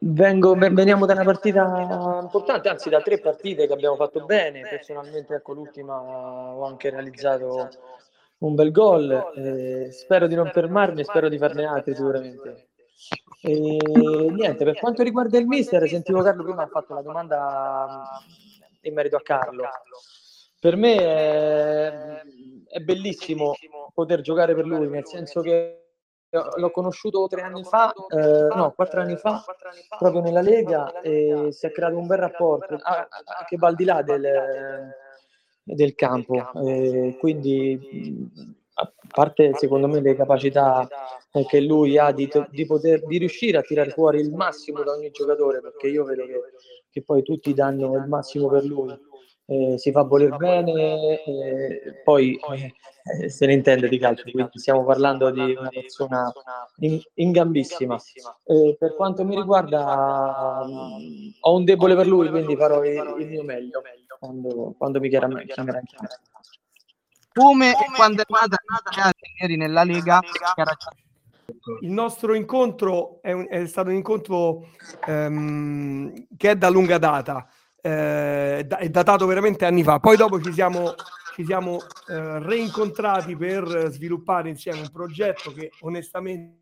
Vengo, 0.00 0.54
veniamo 0.54 1.06
da 1.06 1.14
una 1.14 1.24
partita 1.24 2.20
importante, 2.22 2.68
anzi 2.68 2.88
da 2.88 3.00
tre 3.00 3.18
partite 3.18 3.66
che 3.66 3.72
abbiamo 3.72 3.96
fatto 3.96 4.24
bene. 4.24 4.60
Personalmente, 4.60 5.34
ecco, 5.34 5.54
l'ultima 5.54 6.00
ho 6.00 6.64
anche 6.64 6.90
realizzato 6.90 7.68
un 8.38 8.54
bel 8.54 8.70
gol. 8.70 9.32
Eh, 9.34 9.90
spero 9.90 10.28
di 10.28 10.36
non 10.36 10.50
fermarmi, 10.52 11.02
spero 11.02 11.28
di 11.28 11.38
farne 11.38 11.64
altri 11.64 11.96
sicuramente. 11.96 12.68
E 13.42 13.78
niente, 14.30 14.64
per 14.64 14.78
quanto 14.78 15.02
riguarda 15.02 15.38
il 15.38 15.46
mister, 15.46 15.88
sentivo 15.88 16.22
Carlo 16.22 16.44
prima 16.44 16.62
ha 16.62 16.68
fatto 16.68 16.94
la 16.94 17.02
domanda 17.02 18.20
in 18.82 18.94
merito 18.94 19.16
a 19.16 19.22
Carlo. 19.22 19.64
Per 20.60 20.76
me 20.76 20.96
è, 20.96 22.20
è 22.68 22.78
bellissimo 22.80 23.54
poter 23.94 24.20
giocare 24.20 24.54
per 24.54 24.66
lui, 24.66 24.88
nel 24.88 25.06
senso 25.06 25.40
che 25.40 25.82
l'ho 26.30 26.70
conosciuto 26.70 27.26
tre 27.26 27.40
anni 27.42 27.64
fa, 27.64 27.92
eh, 27.92 28.54
no, 28.54 28.72
quattro 28.74 29.00
anni 29.00 29.16
fa, 29.16 29.42
proprio 29.98 30.20
nella 30.20 30.42
Lega 30.42 31.00
e 31.00 31.48
si 31.50 31.66
è 31.66 31.72
creato 31.72 31.96
un 31.96 32.06
bel 32.06 32.18
rapporto, 32.18 32.78
anche 32.82 33.56
al 33.58 33.74
di 33.74 33.84
là 33.84 34.02
del, 34.02 34.92
del 35.62 35.94
campo. 35.94 36.52
Eh, 36.66 37.16
quindi, 37.18 38.30
a 38.74 38.92
parte 39.08 39.54
secondo 39.54 39.88
me 39.88 40.00
le 40.00 40.14
capacità 40.14 40.86
che 41.48 41.60
lui 41.60 41.98
ha 41.98 42.12
di, 42.12 42.30
di, 42.50 42.66
poter, 42.66 43.04
di 43.06 43.18
riuscire 43.18 43.58
a 43.58 43.62
tirare 43.62 43.90
fuori 43.90 44.20
il 44.20 44.32
massimo 44.32 44.82
da 44.82 44.92
ogni 44.92 45.10
giocatore, 45.10 45.60
perché 45.60 45.88
io 45.88 46.04
vedo 46.04 46.26
che, 46.26 46.40
che 46.90 47.02
poi 47.02 47.22
tutti 47.22 47.54
danno 47.54 47.96
il 47.96 48.06
massimo 48.06 48.48
per 48.48 48.64
lui 48.64 48.96
eh, 49.50 49.78
si 49.78 49.92
fa 49.92 50.02
voler 50.02 50.36
bene, 50.36 51.22
eh, 51.24 52.02
poi 52.04 52.38
eh, 53.18 53.30
se 53.30 53.46
ne 53.46 53.54
intende 53.54 53.88
di 53.88 53.98
calcio, 53.98 54.24
quindi 54.30 54.58
stiamo 54.58 54.84
parlando 54.84 55.30
di 55.30 55.56
una 55.58 55.70
persona 55.70 56.30
in, 56.80 57.00
ingambissima. 57.14 57.98
per 58.78 58.94
quanto 58.94 59.24
mi 59.24 59.36
riguarda, 59.36 60.66
mh, 60.66 61.36
ho 61.40 61.56
un 61.56 61.64
debole 61.64 61.94
per 61.94 62.06
lui, 62.06 62.28
quindi 62.28 62.56
farò 62.56 62.84
il, 62.84 63.14
il 63.20 63.26
mio 63.26 63.42
meglio 63.42 63.82
quando, 64.18 64.74
quando 64.76 65.00
mi 65.00 65.08
chiamerà 65.08 65.40
in 65.40 65.48
camera. 65.48 65.80
Come 67.32 67.72
quando 67.96 68.20
è 68.20 68.26
nata 68.28 69.12
ieri 69.40 69.56
nella 69.56 69.84
Lega, 69.84 70.20
il 71.80 71.90
nostro 71.90 72.34
incontro 72.34 73.20
è, 73.22 73.32
un, 73.32 73.46
è 73.48 73.66
stato 73.66 73.88
un 73.88 73.94
incontro 73.94 74.68
um, 75.06 76.26
che 76.36 76.50
è 76.50 76.56
da 76.56 76.68
lunga 76.68 76.98
data 76.98 77.48
eh, 77.80 78.66
è 78.66 78.88
datato 78.88 79.26
veramente 79.26 79.64
anni 79.64 79.82
fa. 79.82 79.98
Poi 80.00 80.16
dopo 80.16 80.40
ci 80.40 80.52
siamo, 80.52 80.94
ci 81.34 81.44
siamo 81.44 81.78
eh, 82.08 82.38
reincontrati 82.40 83.36
per 83.36 83.88
sviluppare 83.90 84.48
insieme 84.48 84.80
un 84.80 84.90
progetto 84.90 85.52
che 85.52 85.70
onestamente 85.80 86.56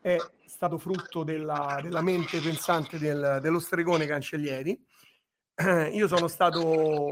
è 0.00 0.16
stato 0.46 0.78
frutto 0.78 1.22
della, 1.22 1.80
della 1.82 2.02
mente 2.02 2.40
pensante 2.40 2.98
del, 2.98 3.38
dello 3.42 3.58
stregone 3.58 4.06
Cancellieri. 4.06 4.80
Io 5.92 6.08
sono 6.08 6.28
stato 6.28 7.08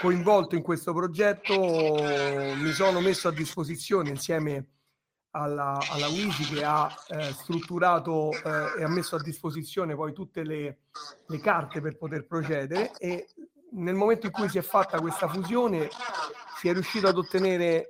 coinvolto 0.00 0.56
in 0.56 0.62
questo 0.62 0.92
progetto, 0.92 1.54
mi 1.54 2.72
sono 2.72 3.00
messo 3.00 3.28
a 3.28 3.32
disposizione 3.32 4.10
insieme 4.10 4.73
alla, 5.36 5.78
alla 5.90 6.08
Wisi 6.08 6.44
che 6.54 6.64
ha 6.64 6.92
eh, 7.08 7.32
strutturato 7.32 8.30
eh, 8.32 8.80
e 8.80 8.84
ha 8.84 8.88
messo 8.88 9.16
a 9.16 9.22
disposizione 9.22 9.94
poi 9.94 10.12
tutte 10.12 10.44
le, 10.44 10.78
le, 11.26 11.40
carte 11.40 11.80
per 11.80 11.96
poter 11.96 12.26
procedere 12.26 12.92
e 12.98 13.28
nel 13.72 13.94
momento 13.94 14.26
in 14.26 14.32
cui 14.32 14.48
si 14.48 14.58
è 14.58 14.62
fatta 14.62 15.00
questa 15.00 15.28
fusione 15.28 15.88
si 16.56 16.68
è 16.68 16.72
riuscito 16.72 17.08
ad 17.08 17.18
ottenere 17.18 17.88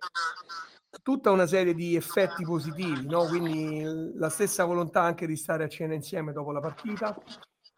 tutta 1.03 1.31
una 1.31 1.47
serie 1.47 1.75
di 1.75 1.97
effetti 1.97 2.45
positivi, 2.45 3.07
no? 3.07 3.27
quindi 3.27 3.83
la 4.17 4.31
stessa 4.31 4.65
volontà 4.65 5.03
anche 5.03 5.27
di 5.27 5.37
stare 5.37 5.65
a 5.65 5.69
cena 5.69 5.93
insieme 5.93 6.33
dopo 6.33 6.51
la 6.51 6.61
partita, 6.61 7.15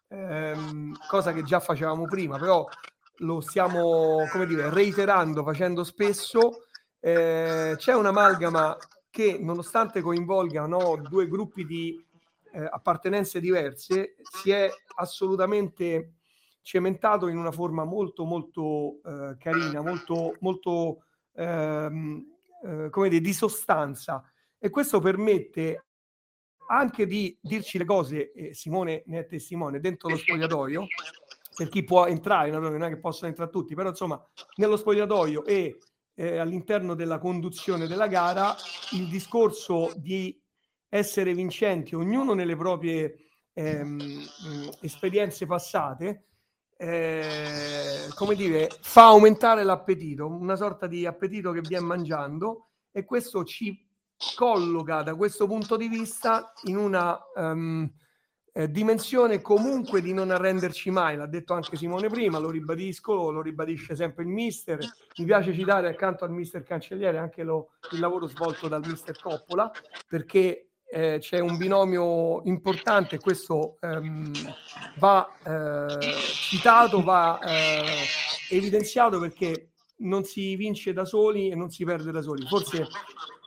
ehm, 0.07 0.95
cosa 1.09 1.33
che 1.33 1.43
già 1.43 1.59
facevamo 1.59 2.05
prima, 2.05 2.37
però 2.37 2.65
lo 3.21 3.41
stiamo 3.41 4.25
come 4.31 4.45
dire, 4.45 4.69
reiterando, 4.69 5.43
facendo 5.43 5.83
spesso. 5.83 6.61
Eh, 6.99 7.75
c'è 7.77 7.93
un'amalgama 7.93 8.77
che 9.17 9.39
nonostante 9.39 10.01
coinvolgano 10.01 11.01
due 11.09 11.27
gruppi 11.27 11.65
di 11.65 11.99
eh, 12.51 12.67
appartenenze 12.69 13.39
diverse, 13.39 14.17
si 14.21 14.51
è 14.51 14.69
assolutamente 14.97 16.17
cementato 16.61 17.27
in 17.27 17.39
una 17.39 17.51
forma 17.51 17.83
molto 17.83 18.25
molto 18.25 18.99
eh, 19.03 19.35
carina, 19.39 19.81
molto 19.81 20.35
molto 20.41 21.05
ehm, 21.33 22.25
eh, 22.63 22.89
come 22.91 23.09
dire, 23.09 23.21
di 23.23 23.33
sostanza. 23.33 24.23
E 24.59 24.69
questo 24.69 24.99
permette 24.99 25.85
anche 26.67 27.07
di 27.07 27.35
dirci 27.41 27.79
le 27.79 27.85
cose, 27.85 28.31
eh, 28.33 28.53
Simone 28.53 29.01
ne 29.07 29.21
è 29.21 29.25
testimone, 29.25 29.79
dentro 29.79 30.09
lo 30.09 30.17
spogliatoio, 30.17 30.85
per 31.55 31.69
chi 31.69 31.83
può 31.83 32.05
entrare, 32.05 32.51
non 32.51 32.83
è 32.83 32.89
che 32.89 32.99
possono 32.99 33.29
entrare 33.29 33.49
tutti, 33.49 33.73
però 33.73 33.89
insomma 33.89 34.23
nello 34.57 34.77
spogliatoio 34.77 35.43
e 35.43 35.79
eh, 36.19 36.39
all'interno 36.39 36.95
della 36.95 37.19
conduzione 37.19 37.85
della 37.85 38.07
gara 38.07 38.55
il 38.93 39.07
discorso 39.07 39.93
di 39.95 40.35
essere 40.89 41.33
vincenti, 41.35 41.93
ognuno 41.93 42.33
nelle 42.33 42.55
proprie 42.55 43.27
ehm, 43.53 44.23
esperienze 44.81 45.45
passate, 45.45 46.23
eh, 46.75 48.07
come 48.15 48.35
dire, 48.35 48.69
fa 48.81 49.07
aumentare 49.07 49.63
l'appetito, 49.63 50.27
una 50.27 50.55
sorta 50.55 50.87
di 50.87 51.05
appetito 51.05 51.51
che 51.51 51.61
viene 51.61 51.85
mangiando 51.85 52.69
e 52.91 53.05
questo 53.05 53.43
ci 53.43 53.85
colloca 54.35 55.03
da 55.03 55.13
questo 55.13 55.45
punto 55.45 55.77
di 55.77 55.87
vista 55.87 56.51
in 56.63 56.77
una 56.77 57.19
um, 57.35 57.87
eh, 58.57 58.71
dimensione 58.71 59.39
comunque 59.39 60.01
di 60.01 60.13
non 60.13 60.31
arrenderci 60.31 60.89
mai, 60.89 61.15
l'ha 61.15 61.27
detto 61.27 61.53
anche 61.53 61.77
Simone 61.77 62.09
prima, 62.09 62.39
lo 62.39 62.49
ribadisco, 62.49 63.29
lo 63.29 63.43
ribadisce 63.43 63.95
sempre 63.95 64.23
il 64.23 64.29
mister, 64.29 64.79
mi 65.17 65.25
piace 65.25 65.53
citare 65.53 65.87
accanto 65.87 66.25
al 66.25 66.31
mister 66.31 66.63
Cancelliere 66.63 67.19
anche 67.19 67.43
lo, 67.43 67.73
il 67.91 67.99
lavoro 67.99 68.25
svolto 68.25 68.67
dal 68.67 68.81
mister 68.83 69.15
Coppola, 69.21 69.71
perché 70.07 70.69
eh, 70.89 71.17
c'è 71.19 71.37
un 71.37 71.55
binomio 71.55 72.41
importante 72.45 73.19
questo 73.19 73.77
ehm, 73.79 74.31
va 74.95 75.29
eh, 75.43 76.15
citato, 76.15 77.03
va 77.03 77.39
eh, 77.39 77.85
evidenziato 78.49 79.19
perché 79.19 79.73
non 79.97 80.23
si 80.23 80.55
vince 80.55 80.93
da 80.93 81.05
soli 81.05 81.51
e 81.51 81.55
non 81.55 81.69
si 81.69 81.85
perde 81.85 82.11
da 82.11 82.23
soli. 82.23 82.47
Forse 82.47 82.87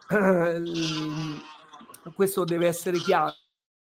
questo 2.14 2.44
deve 2.44 2.68
essere 2.68 2.99
chiaro. 2.99 3.35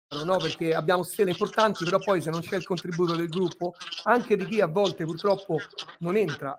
No? 0.09 0.37
perché 0.37 0.73
abbiamo 0.73 1.03
stelle 1.03 1.31
importanti, 1.31 1.85
però 1.85 1.99
poi 1.99 2.23
se 2.23 2.31
non 2.31 2.41
c'è 2.41 2.57
il 2.57 2.65
contributo 2.65 3.17
del 3.17 3.29
gruppo, 3.29 3.75
anche 4.05 4.37
di 4.37 4.47
chi 4.47 4.61
a 4.61 4.67
volte 4.67 5.05
purtroppo 5.05 5.59
non 5.99 6.17
entra, 6.17 6.59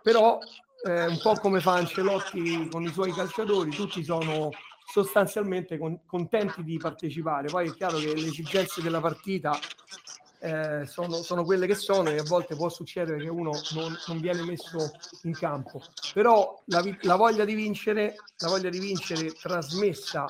però 0.00 0.38
eh, 0.84 1.06
un 1.06 1.18
po' 1.20 1.34
come 1.34 1.60
fa 1.60 1.74
Ancelotti 1.74 2.68
con 2.70 2.82
i 2.82 2.92
suoi 2.92 3.12
calciatori, 3.12 3.70
tutti 3.70 4.04
sono 4.04 4.50
sostanzialmente 4.86 5.78
con, 5.78 6.00
contenti 6.06 6.62
di 6.62 6.76
partecipare. 6.76 7.48
Poi 7.48 7.68
è 7.68 7.74
chiaro 7.74 7.98
che 7.98 8.14
le 8.14 8.26
esigenze 8.26 8.82
della 8.82 9.00
partita 9.00 9.58
eh, 10.40 10.84
sono, 10.86 11.14
sono, 11.22 11.42
quelle 11.44 11.66
che 11.66 11.74
sono 11.74 12.10
e 12.10 12.18
a 12.18 12.22
volte 12.24 12.54
può 12.54 12.68
succedere 12.68 13.18
che 13.18 13.30
uno 13.30 13.50
non, 13.72 13.96
non 14.06 14.20
viene 14.20 14.44
messo 14.44 14.90
in 15.22 15.32
campo. 15.32 15.82
Però 16.12 16.62
la, 16.66 16.82
la, 17.00 17.16
voglia 17.16 17.44
vincere, 17.54 18.16
la 18.38 18.48
voglia 18.48 18.68
di 18.68 18.78
vincere 18.78 19.32
trasmessa 19.32 20.26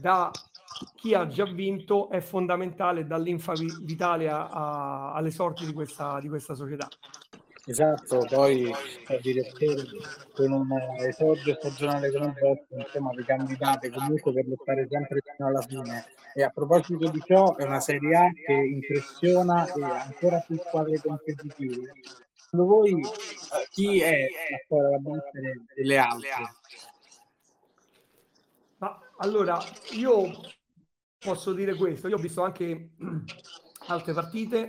da 0.00 0.30
chi 0.94 1.14
ha 1.14 1.26
già 1.26 1.44
vinto 1.44 2.10
è 2.10 2.20
fondamentale 2.20 3.06
dall'infa 3.06 3.52
a, 3.52 5.12
alle 5.12 5.30
sorti 5.30 5.66
di 5.66 5.72
questa, 5.72 6.18
di 6.20 6.28
questa 6.28 6.54
società. 6.54 6.88
Esatto, 7.66 8.24
poi 8.30 8.72
a 8.72 9.16
direttore 9.20 9.84
con 10.32 10.52
un 10.52 10.68
esordio 11.00 11.54
stagionale 11.54 12.10
come 12.10 12.28
il 12.28 12.34
vostro, 12.40 12.78
insomma, 12.78 13.10
vi 13.10 13.24
candidate 13.24 13.90
comunque 13.90 14.32
per 14.32 14.46
lottare 14.48 14.88
sempre 14.90 15.20
fino 15.20 15.48
alla 15.48 15.60
fine. 15.60 16.06
E 16.34 16.42
a 16.42 16.48
proposito 16.48 17.10
di 17.10 17.22
ciò, 17.26 17.56
è 17.56 17.64
una 17.64 17.80
Serie 17.80 18.16
A 18.16 18.30
che 18.32 18.52
impressiona 18.52 19.70
e 19.70 19.82
ancora 19.82 20.38
più 20.46 20.56
squadre 20.56 20.98
competitive. 20.98 21.92
Secondo 22.32 22.66
voi 22.66 23.02
chi 23.68 24.00
è 24.00 24.26
la 24.50 24.58
squadra 24.64 24.88
da 24.88 24.98
battere 24.98 25.64
delle 25.74 25.98
altre? 25.98 26.30
Ma 28.78 28.98
allora, 29.18 29.58
io 29.90 30.30
posso 31.18 31.52
dire 31.52 31.74
questo, 31.74 32.08
io 32.08 32.16
ho 32.16 32.20
visto 32.20 32.42
anche 32.42 32.90
altre 33.88 34.12
partite 34.12 34.68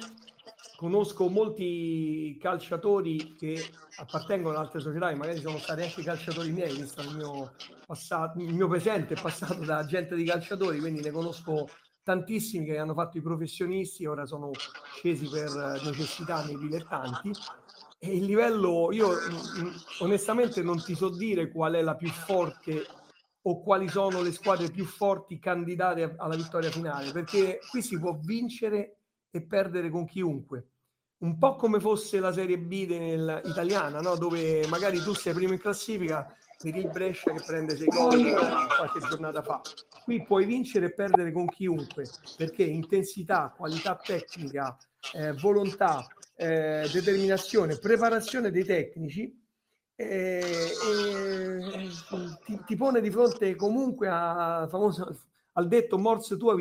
conosco 0.80 1.28
molti 1.28 2.38
calciatori 2.40 3.36
che 3.36 3.70
appartengono 3.98 4.56
ad 4.56 4.64
altre 4.64 4.80
società 4.80 5.10
e 5.10 5.16
magari 5.16 5.42
sono 5.42 5.58
stati 5.58 5.82
anche 5.82 6.02
calciatori 6.02 6.52
miei, 6.52 6.74
visto 6.74 7.02
il 7.02 7.18
mio, 7.18 7.54
passato, 7.86 8.40
il 8.40 8.54
mio 8.54 8.70
presente 8.70 9.14
è 9.14 9.22
passato 9.22 9.66
da 9.66 9.84
gente 9.84 10.16
di 10.16 10.24
calciatori, 10.24 10.80
quindi 10.80 11.02
ne 11.02 11.12
conosco 11.12 11.68
tantissimi 12.02 12.66
che 12.66 12.78
hanno 12.78 12.94
fatto 12.94 13.18
i 13.18 13.22
professionisti, 13.22 14.06
ora 14.06 14.26
sono 14.26 14.52
scesi 14.96 15.28
per 15.28 15.82
necessità 15.84 16.46
nei 16.46 16.58
dilettanti. 16.58 17.32
E 18.00 18.16
il 18.16 18.24
livello, 18.24 18.94
io 18.94 19.10
onestamente 20.00 20.64
non 20.64 20.82
ti 20.82 20.96
so 20.96 21.10
dire 21.10 21.52
qual 21.52 21.74
è 21.74 21.82
la 21.82 21.96
più 21.96 22.10
forte 22.10 22.88
o 23.44 23.62
quali 23.62 23.88
sono 23.88 24.22
le 24.22 24.32
squadre 24.32 24.70
più 24.70 24.86
forti 24.86 25.40
candidate 25.40 26.16
alla 26.18 26.36
vittoria 26.36 26.70
finale, 26.70 27.12
perché 27.12 27.60
qui 27.70 27.82
si 27.82 27.98
può 27.98 28.18
vincere 28.22 28.98
e 29.32 29.42
perdere 29.42 29.90
con 29.90 30.06
chiunque. 30.06 30.68
Un 31.20 31.38
po' 31.38 31.56
come 31.56 31.80
fosse 31.80 32.20
la 32.20 32.32
Serie 32.32 32.58
B 32.58 32.86
del, 32.86 33.42
italiana, 33.46 34.00
no? 34.00 34.16
dove 34.16 34.66
magari 34.68 35.00
tu 35.00 35.14
sei 35.14 35.34
primo 35.34 35.54
in 35.54 35.60
classifica, 35.60 36.34
vedi 36.64 36.80
il 36.80 36.90
Brescia 36.90 37.32
che 37.34 37.44
prende 37.46 37.76
6 37.76 37.88
gol 37.88 38.68
qualche 38.76 39.00
giornata 39.08 39.42
fa. 39.42 39.62
Qui 40.04 40.24
puoi 40.24 40.46
vincere 40.46 40.88
e 40.88 40.94
perdere 40.94 41.32
con 41.32 41.48
chiunque, 41.48 42.06
perché 42.38 42.64
intensità, 42.64 43.54
qualità 43.56 43.96
tecnica, 43.96 44.78
eh, 45.14 45.34
volontà, 45.34 46.08
eh, 46.36 46.90
determinazione, 46.92 47.78
preparazione 47.78 48.50
dei 48.50 48.64
tecnici 48.64 49.39
eh, 50.02 50.72
ti, 52.46 52.62
ti, 52.66 52.76
pone 52.78 53.02
di 53.02 53.12
fronte 53.12 53.54
comunque 53.56 54.08
a, 54.08 54.66
famoso, 54.70 55.14
al 55.54 55.68
detto 55.68 55.98
morse 55.98 56.38
tua 56.38 56.56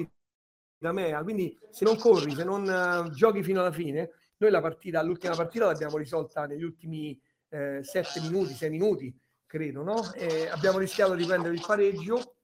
da 0.77 0.91
me. 0.93 1.17
Quindi 1.23 1.57
se 1.71 1.85
non 1.85 1.97
corri, 1.97 2.35
se 2.35 2.43
non 2.43 2.63
uh, 2.63 3.11
giochi 3.11 3.45
fino 3.45 3.61
alla 3.61 3.71
fine, 3.71 4.11
noi 4.39 4.51
la 4.51 4.61
partita, 4.61 5.03
l'ultima 5.03 5.37
partita 5.37 5.67
l'abbiamo 5.67 5.99
risolta 5.99 6.47
negli 6.47 6.65
ultimi 6.65 7.17
eh, 7.51 7.79
sette 7.83 8.21
minuti, 8.21 8.55
sei 8.55 8.71
minuti, 8.71 9.17
credo, 9.47 9.83
no? 9.85 10.03
Abbiamo 10.51 10.79
rischiato 10.79 11.15
di 11.15 11.25
prendere 11.25 11.55
il 11.55 11.63
pareggio 11.65 12.35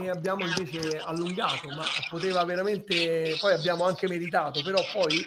e 0.00 0.08
abbiamo 0.08 0.44
invece 0.46 0.98
allungato, 0.98 1.68
ma 1.68 1.84
poteva 2.08 2.44
veramente, 2.44 3.36
poi 3.40 3.54
abbiamo 3.54 3.84
anche 3.84 4.06
meritato, 4.06 4.62
però 4.62 4.80
poi 4.92 5.24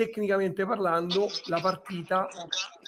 tecnicamente 0.00 0.64
parlando 0.64 1.28
la 1.48 1.60
partita 1.60 2.26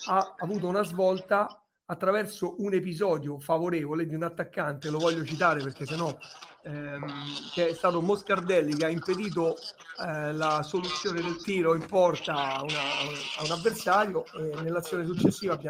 ha 0.06 0.34
avuto 0.38 0.66
una 0.66 0.82
svolta 0.82 1.62
attraverso 1.84 2.54
un 2.62 2.72
episodio 2.72 3.38
favorevole 3.38 4.06
di 4.06 4.14
un 4.14 4.22
attaccante, 4.22 4.88
lo 4.88 4.98
voglio 4.98 5.22
citare 5.22 5.62
perché 5.62 5.84
sennò 5.84 6.16
ehm, 6.62 7.04
che 7.52 7.68
è 7.68 7.74
stato 7.74 8.00
Moscardelli 8.00 8.74
che 8.76 8.86
ha 8.86 8.88
impedito 8.88 9.56
eh, 10.02 10.32
la 10.32 10.62
soluzione 10.62 11.20
del 11.20 11.36
tiro 11.42 11.74
in 11.74 11.84
porta 11.84 12.32
a, 12.32 12.62
una, 12.62 12.80
a 13.40 13.44
un 13.44 13.50
avversario 13.50 14.24
e 14.32 14.62
nell'azione 14.62 15.04
successiva 15.04 15.60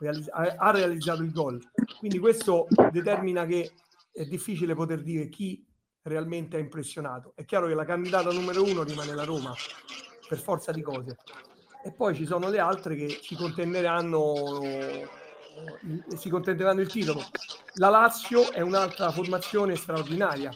realis- 0.00 0.30
ha 0.32 0.70
realizzato 0.72 1.22
il 1.22 1.30
gol. 1.30 1.62
Quindi 1.96 2.18
questo 2.18 2.66
determina 2.90 3.46
che 3.46 3.70
è 4.10 4.24
difficile 4.24 4.74
poter 4.74 5.00
dire 5.02 5.28
chi 5.28 5.64
realmente 6.02 6.56
ha 6.56 6.60
impressionato. 6.60 7.34
È 7.36 7.44
chiaro 7.44 7.68
che 7.68 7.74
la 7.74 7.84
candidata 7.84 8.32
numero 8.32 8.64
uno 8.64 8.82
rimane 8.82 9.14
la 9.14 9.22
Roma 9.22 9.54
per 10.32 10.40
forza 10.40 10.72
di 10.72 10.80
cose. 10.80 11.18
E 11.84 11.92
poi 11.92 12.14
ci 12.14 12.24
sono 12.24 12.48
le 12.48 12.58
altre 12.58 12.96
che 12.96 13.20
ci 13.20 13.36
contenderanno 13.36 14.60
si 16.16 16.30
contenderanno 16.30 16.80
il 16.80 16.88
titolo. 16.88 17.20
La 17.74 17.90
Lazio 17.90 18.50
è 18.50 18.62
un'altra 18.62 19.10
formazione 19.10 19.76
straordinaria, 19.76 20.50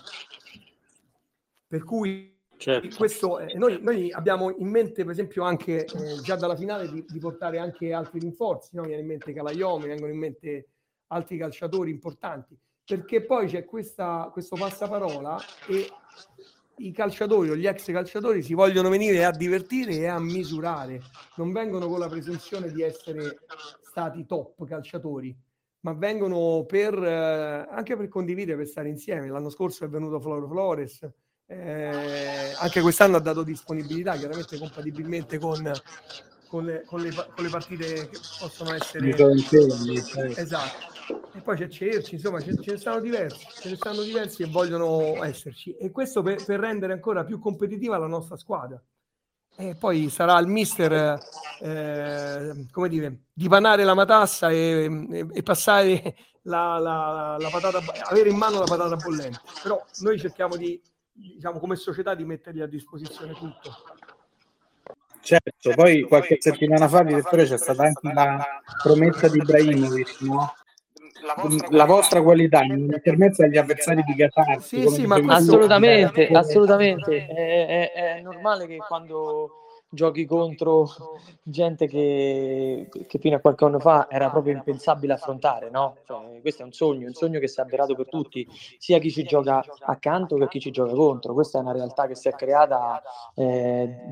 per 1.66 1.84
cui 1.84 2.34
certo. 2.56 2.96
questo, 2.96 3.38
eh, 3.38 3.52
noi, 3.58 3.78
noi, 3.82 4.10
abbiamo 4.10 4.56
in 4.56 4.68
mente, 4.68 5.02
per 5.02 5.12
esempio, 5.12 5.44
anche 5.44 5.84
eh, 5.84 6.20
già 6.22 6.36
dalla 6.36 6.56
finale 6.56 6.90
di, 6.90 7.04
di, 7.06 7.18
portare 7.18 7.58
anche 7.58 7.92
altri 7.92 8.20
rinforzi. 8.20 8.70
No? 8.76 8.84
Viene 8.84 9.02
in 9.02 9.06
mente 9.06 9.34
Calaiomi, 9.34 9.88
vengono 9.88 10.12
in 10.12 10.18
mente 10.18 10.68
altri 11.08 11.36
calciatori 11.36 11.90
importanti, 11.90 12.58
perché 12.82 13.22
poi 13.22 13.46
c'è 13.48 13.66
questa, 13.66 14.30
questo 14.32 14.56
passaparola 14.56 15.38
e 15.68 15.90
i 16.78 16.92
calciatori 16.92 17.50
o 17.50 17.56
gli 17.56 17.66
ex 17.66 17.90
calciatori 17.90 18.42
si 18.42 18.54
vogliono 18.54 18.88
venire 18.88 19.24
a 19.24 19.30
divertire 19.30 19.94
e 19.94 20.06
a 20.06 20.18
misurare, 20.20 21.00
non 21.36 21.52
vengono 21.52 21.88
con 21.88 21.98
la 21.98 22.08
presunzione 22.08 22.70
di 22.70 22.82
essere 22.82 23.38
stati 23.82 24.26
top 24.26 24.66
calciatori, 24.66 25.34
ma 25.80 25.94
vengono 25.94 26.64
per, 26.66 26.94
eh, 27.02 27.66
anche 27.70 27.96
per 27.96 28.08
condividere, 28.08 28.58
per 28.58 28.66
stare 28.66 28.88
insieme. 28.88 29.28
L'anno 29.28 29.50
scorso 29.50 29.84
è 29.84 29.88
venuto 29.88 30.20
Floro 30.20 30.46
Flores, 30.48 31.08
eh, 31.46 32.52
anche 32.58 32.80
quest'anno 32.80 33.16
ha 33.16 33.20
dato 33.20 33.42
disponibilità, 33.42 34.16
chiaramente 34.16 34.58
compatibilmente 34.58 35.38
con, 35.38 35.70
con, 36.48 36.64
le, 36.64 36.82
con, 36.84 37.00
le, 37.00 37.10
con 37.14 37.44
le, 37.44 37.50
partite 37.50 38.08
che 38.08 38.18
possono 38.38 38.74
essere... 38.74 39.10
Esatto. 40.36 40.95
E 41.34 41.40
poi 41.40 41.56
c'è 41.56 41.68
Cerci, 41.68 42.14
insomma 42.14 42.40
ce, 42.40 42.60
ce 42.60 42.72
ne 42.72 42.78
stanno 42.78 43.00
diversi, 43.00 43.46
ce 43.60 43.70
ne 43.70 43.76
stanno 43.76 44.02
diversi 44.02 44.42
e 44.42 44.46
vogliono 44.46 45.22
esserci. 45.22 45.76
E 45.76 45.90
questo 45.90 46.22
per, 46.22 46.44
per 46.44 46.58
rendere 46.58 46.92
ancora 46.92 47.24
più 47.24 47.38
competitiva 47.38 47.98
la 47.98 48.06
nostra 48.06 48.36
squadra. 48.36 48.82
E 49.58 49.74
poi 49.74 50.10
sarà 50.10 50.38
il 50.38 50.48
mister, 50.48 51.18
eh, 51.62 52.66
come 52.70 52.88
dire, 52.88 53.20
dipanare 53.32 53.84
la 53.84 53.94
matassa 53.94 54.50
e, 54.50 55.06
e, 55.10 55.26
e 55.32 55.42
passare 55.42 56.14
la, 56.42 56.78
la, 56.78 57.36
la, 57.38 57.48
patata, 57.48 57.80
avere 58.10 58.28
in 58.28 58.36
mano 58.36 58.58
la 58.58 58.66
patata 58.66 58.96
bollente. 58.96 59.40
Però 59.62 59.82
noi 60.00 60.18
cerchiamo 60.18 60.56
di, 60.56 60.78
diciamo, 61.10 61.58
come 61.58 61.76
società 61.76 62.14
di 62.14 62.24
mettergli 62.24 62.60
a 62.60 62.66
disposizione 62.66 63.32
tutto. 63.32 63.70
Certo, 65.20 65.72
poi 65.74 66.02
qualche 66.02 66.36
settimana 66.38 66.86
fa, 66.86 67.02
direttore, 67.02 67.46
c'è 67.46 67.58
stata 67.58 67.82
anche 67.82 68.12
la 68.12 68.44
promessa 68.82 69.26
di 69.28 69.38
Ibrahimovic, 69.38 70.20
no? 70.20 70.54
La 71.22 71.34
vostra, 71.36 71.68
la 71.70 71.84
vostra 71.84 72.22
qualità 72.22 72.62
non 72.62 73.00
permette 73.02 73.44
agli 73.44 73.56
avversari 73.56 74.02
di 74.02 74.14
gasarsi. 74.14 74.80
Sì, 74.82 74.88
sì, 74.88 75.06
ma 75.06 75.16
assolutamente, 75.28 76.28
assolutamente. 76.28 77.26
È, 77.26 77.92
è, 77.92 78.16
è 78.16 78.20
normale 78.22 78.66
che 78.66 78.76
quando 78.76 79.65
giochi 79.88 80.26
contro 80.26 80.88
gente 81.42 81.86
che, 81.86 82.88
che, 83.06 83.18
fino 83.18 83.36
a 83.36 83.40
qualche 83.40 83.64
anno 83.64 83.78
fa 83.78 84.08
era 84.10 84.30
proprio 84.30 84.54
impensabile 84.54 85.12
affrontare, 85.12 85.70
no? 85.70 85.96
Cioè, 86.06 86.40
questo 86.40 86.62
è 86.62 86.64
un 86.64 86.72
sogno, 86.72 87.06
un 87.06 87.14
sogno 87.14 87.38
che 87.38 87.48
si 87.48 87.60
è 87.60 87.62
avverato 87.62 87.94
per 87.94 88.08
tutti, 88.08 88.46
sia 88.78 88.98
chi 88.98 89.10
ci 89.10 89.24
gioca 89.24 89.64
accanto 89.80 90.36
che 90.36 90.48
chi 90.48 90.60
ci 90.60 90.70
gioca 90.70 90.92
contro. 90.92 91.34
Questa 91.34 91.58
è 91.58 91.62
una 91.62 91.72
realtà 91.72 92.06
che 92.06 92.14
si 92.14 92.28
è 92.28 92.32
creata 92.32 93.02
eh, 93.34 94.10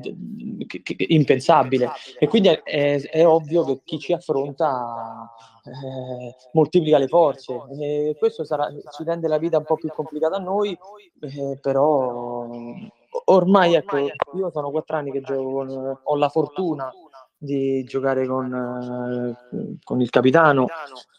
che, 0.65 0.81
che, 0.81 0.95
impensabile. 1.09 1.91
e 2.17 2.27
quindi 2.27 2.49
è, 2.49 2.61
è, 2.63 3.01
è, 3.01 3.27
ovvio 3.27 3.63
che 3.65 3.81
chi 3.83 3.99
ci 3.99 4.13
affronta 4.13 5.29
eh, 5.65 6.35
moltiplica 6.53 6.97
le 6.97 7.07
forze. 7.07 7.53
e 7.79 8.15
questo 8.17 8.43
sarà, 8.43 8.69
ci 8.71 9.03
rende 9.03 9.27
la 9.27 9.37
vita 9.37 9.57
un 9.57 9.65
po' 9.65 9.75
più 9.75 9.89
complicata 9.89 10.37
a 10.37 10.39
noi, 10.39 10.77
eh, 11.19 11.59
però 11.61 12.47
ormai 13.25 13.75
ecco, 13.75 13.97
io 13.97 14.51
sono 14.51 14.71
quattro 14.71 14.97
anni 14.97 15.11
che 15.11 15.21
gioco 15.21 15.51
con, 15.51 15.99
ho 16.03 16.15
la 16.15 16.29
fortuna 16.29 16.91
di 17.37 17.83
giocare 17.83 18.25
con, 18.25 18.53
eh, 18.53 19.77
con 19.83 20.01
il 20.01 20.09
capitano 20.09 20.67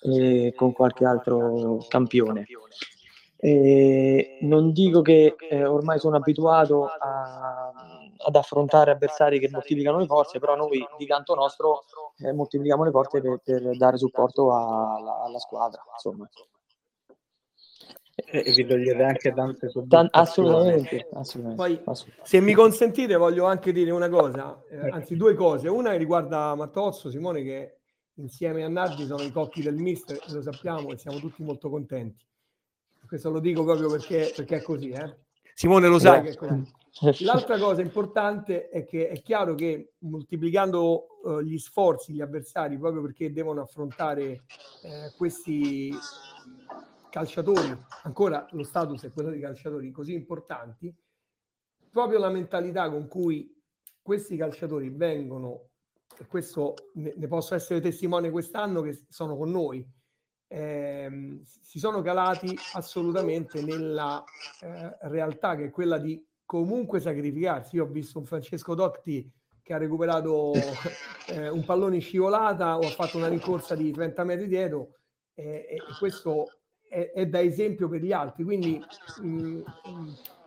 e 0.03 0.53
con 0.57 0.72
qualche 0.72 1.05
altro 1.05 1.78
campione. 1.88 2.47
E 3.38 4.38
non 4.42 4.72
dico 4.72 5.03
che 5.03 5.36
eh, 5.51 5.64
ormai 5.64 5.99
sono 5.99 6.16
abituato 6.16 6.86
a, 6.86 7.70
ad 8.16 8.34
affrontare 8.34 8.92
avversari 8.92 9.38
che 9.38 9.51
moltiplicano 9.51 9.99
le 9.99 10.07
forze, 10.07 10.38
però 10.38 10.57
noi 10.57 10.84
di 10.97 11.07
canto 11.07 11.34
nostro 11.34 11.84
eh, 12.18 12.32
moltiplichiamo 12.32 12.84
le 12.84 12.90
forze 12.90 13.20
per, 13.20 13.40
per 13.44 13.76
dare 13.76 13.99
supporto 13.99 14.55
alla, 14.55 15.22
alla 15.24 15.38
squadra. 15.38 15.82
Insomma. 15.92 16.28
E, 18.18 18.50
vi 18.50 18.66
togliete 18.66 19.02
anche 19.02 19.30
tante 19.34 19.70
Tan- 19.86 20.08
assolutamente, 20.10 21.06
assolutamente, 21.12 21.62
Poi, 21.62 21.80
assolutamente. 21.84 22.28
se 22.28 22.40
mi 22.40 22.54
consentite, 22.54 23.14
voglio 23.16 23.44
anche 23.44 23.72
dire 23.72 23.90
una 23.90 24.08
cosa, 24.08 24.58
eh, 24.70 24.88
anzi 24.88 25.16
due 25.16 25.34
cose. 25.34 25.68
Una 25.68 25.90
che 25.90 25.98
riguarda 25.98 26.54
Mattozzo, 26.54 27.10
Simone, 27.10 27.42
che 27.42 27.76
insieme 28.14 28.64
a 28.64 28.68
Nardi 28.68 29.04
sono 29.04 29.22
i 29.22 29.30
cocchi 29.30 29.60
del 29.60 29.76
mister, 29.76 30.18
lo 30.28 30.40
sappiamo 30.40 30.92
e 30.92 30.96
siamo 30.96 31.18
tutti 31.18 31.42
molto 31.42 31.68
contenti. 31.68 32.24
Questo 33.06 33.30
lo 33.30 33.38
dico 33.38 33.64
proprio 33.64 33.90
perché, 33.90 34.32
perché 34.34 34.56
è 34.56 34.62
così. 34.62 34.88
Eh? 34.90 35.16
Simone 35.54 35.86
lo 35.86 35.98
sa 35.98 36.22
che 36.22 36.30
è 36.30 36.34
così. 36.34 37.24
L'altra 37.24 37.58
cosa 37.58 37.82
importante 37.82 38.70
è 38.70 38.86
che 38.86 39.08
è 39.08 39.20
chiaro 39.20 39.54
che 39.54 39.92
moltiplicando 39.98 41.06
uh, 41.22 41.40
gli 41.42 41.58
sforzi, 41.58 42.14
gli 42.14 42.22
avversari, 42.22 42.78
proprio 42.78 43.02
perché 43.02 43.30
devono 43.30 43.60
affrontare 43.60 44.44
eh, 44.82 45.12
questi 45.14 45.94
calciatori, 47.16 47.74
ancora 48.02 48.46
lo 48.50 48.62
status 48.62 49.04
è 49.04 49.10
quello 49.10 49.30
di 49.30 49.40
calciatori 49.40 49.90
così 49.90 50.12
importanti, 50.12 50.94
proprio 51.90 52.18
la 52.18 52.28
mentalità 52.28 52.90
con 52.90 53.08
cui 53.08 53.58
questi 54.02 54.36
calciatori 54.36 54.90
vengono, 54.90 55.70
e 56.18 56.26
questo 56.26 56.74
ne, 56.96 57.26
posso 57.26 57.54
essere 57.54 57.80
testimone 57.80 58.30
quest'anno 58.30 58.82
che 58.82 59.06
sono 59.08 59.34
con 59.34 59.50
noi, 59.50 59.82
eh, 60.48 61.40
si 61.42 61.78
sono 61.78 62.02
calati 62.02 62.54
assolutamente 62.74 63.62
nella 63.62 64.22
eh, 64.60 64.96
realtà 65.08 65.56
che 65.56 65.64
è 65.64 65.70
quella 65.70 65.96
di 65.96 66.22
comunque 66.44 67.00
sacrificarsi. 67.00 67.76
Io 67.76 67.84
ho 67.84 67.88
visto 67.88 68.18
un 68.18 68.26
Francesco 68.26 68.74
Dotti 68.74 69.32
che 69.62 69.72
ha 69.72 69.78
recuperato 69.78 70.52
eh, 71.28 71.48
un 71.48 71.64
pallone 71.64 71.96
in 71.96 72.02
scivolata 72.02 72.76
o 72.76 72.86
ha 72.86 72.90
fatto 72.90 73.16
una 73.16 73.28
rincorsa 73.28 73.74
di 73.74 73.90
30 73.90 74.22
metri 74.24 74.46
dietro 74.46 74.98
e, 75.34 75.66
e 75.66 75.78
questo 75.98 76.44
è, 77.12 77.26
da 77.26 77.40
esempio 77.40 77.88
per 77.88 78.03
gli 78.03 78.12
altri. 78.12 78.44
Quindi 78.44 78.82
mh, 79.20 79.28
mh, 79.28 79.64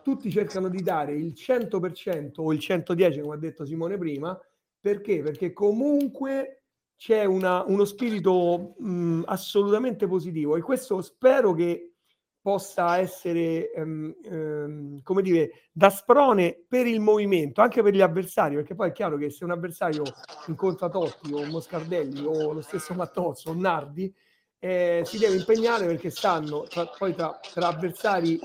tutti 0.02 0.30
cercano 0.30 0.68
di 0.68 0.82
dare 0.82 1.14
il 1.14 1.32
100% 1.36 2.32
o 2.36 2.52
il 2.52 2.58
110% 2.58 3.20
come 3.20 3.34
ha 3.34 3.38
detto 3.38 3.64
Simone 3.64 3.96
prima, 3.96 4.38
perché? 4.80 5.22
Perché 5.22 5.52
comunque 5.52 6.64
c'è 6.96 7.24
una, 7.24 7.64
uno 7.66 7.84
spirito 7.84 8.74
mh, 8.78 9.22
assolutamente 9.26 10.06
positivo 10.06 10.56
e 10.56 10.62
questo 10.62 11.00
spero 11.02 11.54
che 11.54 11.94
possa 12.42 12.96
essere, 12.98 13.70
um, 13.76 14.14
um, 14.24 15.02
come 15.02 15.22
dire, 15.22 15.50
da 15.72 15.90
sprone 15.90 16.64
per 16.66 16.86
il 16.86 17.00
movimento, 17.00 17.60
anche 17.60 17.82
per 17.82 17.94
gli 17.94 18.00
avversari, 18.00 18.54
perché 18.54 18.74
poi 18.74 18.88
è 18.88 18.92
chiaro 18.92 19.18
che 19.18 19.30
se 19.30 19.44
un 19.44 19.50
avversario 19.50 20.02
incontra 20.46 20.88
Totti 20.88 21.32
o 21.32 21.44
Moscardelli 21.46 22.24
o 22.24 22.52
lo 22.52 22.62
stesso 22.62 22.94
Mattozzo 22.94 23.50
o 23.50 23.54
Nardi, 23.54 24.12
eh, 24.60 25.02
si 25.04 25.18
deve 25.18 25.36
impegnare 25.36 25.86
perché 25.86 26.10
stanno 26.10 26.62
tra, 26.64 26.86
poi 26.86 27.14
tra, 27.14 27.40
tra 27.52 27.68
avversari 27.68 28.38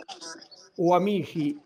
o 0.77 0.95
amici 0.95 1.61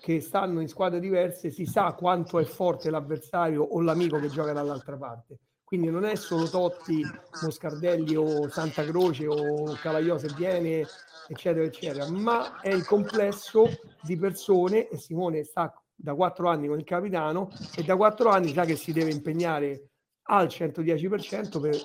che 0.00 0.20
stanno 0.20 0.60
in 0.60 0.68
squadre 0.68 1.00
diverse, 1.00 1.50
si 1.50 1.66
sa 1.66 1.92
quanto 1.92 2.38
è 2.38 2.44
forte 2.44 2.90
l'avversario 2.90 3.62
o 3.62 3.80
l'amico 3.80 4.18
che 4.18 4.28
gioca 4.28 4.52
dall'altra 4.52 4.96
parte. 4.96 5.38
Quindi 5.64 5.90
non 5.90 6.04
è 6.04 6.14
solo 6.14 6.48
Totti, 6.48 7.04
Moscardelli 7.42 8.14
o 8.14 8.48
Santa 8.48 8.84
Croce 8.84 9.26
o 9.26 9.72
Calaio 9.74 10.16
se 10.16 10.28
viene 10.36 10.86
eccetera, 11.26 11.64
eccetera, 11.64 12.08
ma 12.08 12.60
è 12.60 12.72
il 12.72 12.86
complesso 12.86 13.68
di 14.00 14.16
persone 14.16 14.88
e 14.88 14.96
Simone 14.96 15.42
sta 15.42 15.74
da 15.92 16.14
quattro 16.14 16.48
anni 16.48 16.68
con 16.68 16.78
il 16.78 16.84
capitano 16.84 17.50
e 17.74 17.82
da 17.82 17.96
quattro 17.96 18.30
anni 18.30 18.52
sa 18.52 18.64
che 18.64 18.76
si 18.76 18.92
deve 18.92 19.10
impegnare 19.10 19.88
al 20.28 20.46
110% 20.46 21.60
per 21.60 21.76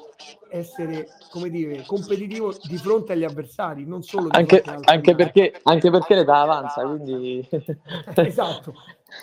essere, 0.49 1.07
come 1.29 1.49
dire, 1.49 1.83
competitivo 1.85 2.53
di 2.63 2.77
fronte 2.77 3.13
agli 3.13 3.23
avversari, 3.23 3.85
non 3.85 4.01
solo 4.01 4.29
di 4.29 4.37
anche, 4.37 4.61
anche 4.63 5.15
perché, 5.15 5.59
anche 5.63 5.89
perché 5.89 6.15
l'età 6.15 6.41
avanza, 6.41 6.81
quindi... 6.83 7.47
esatto, 8.15 8.73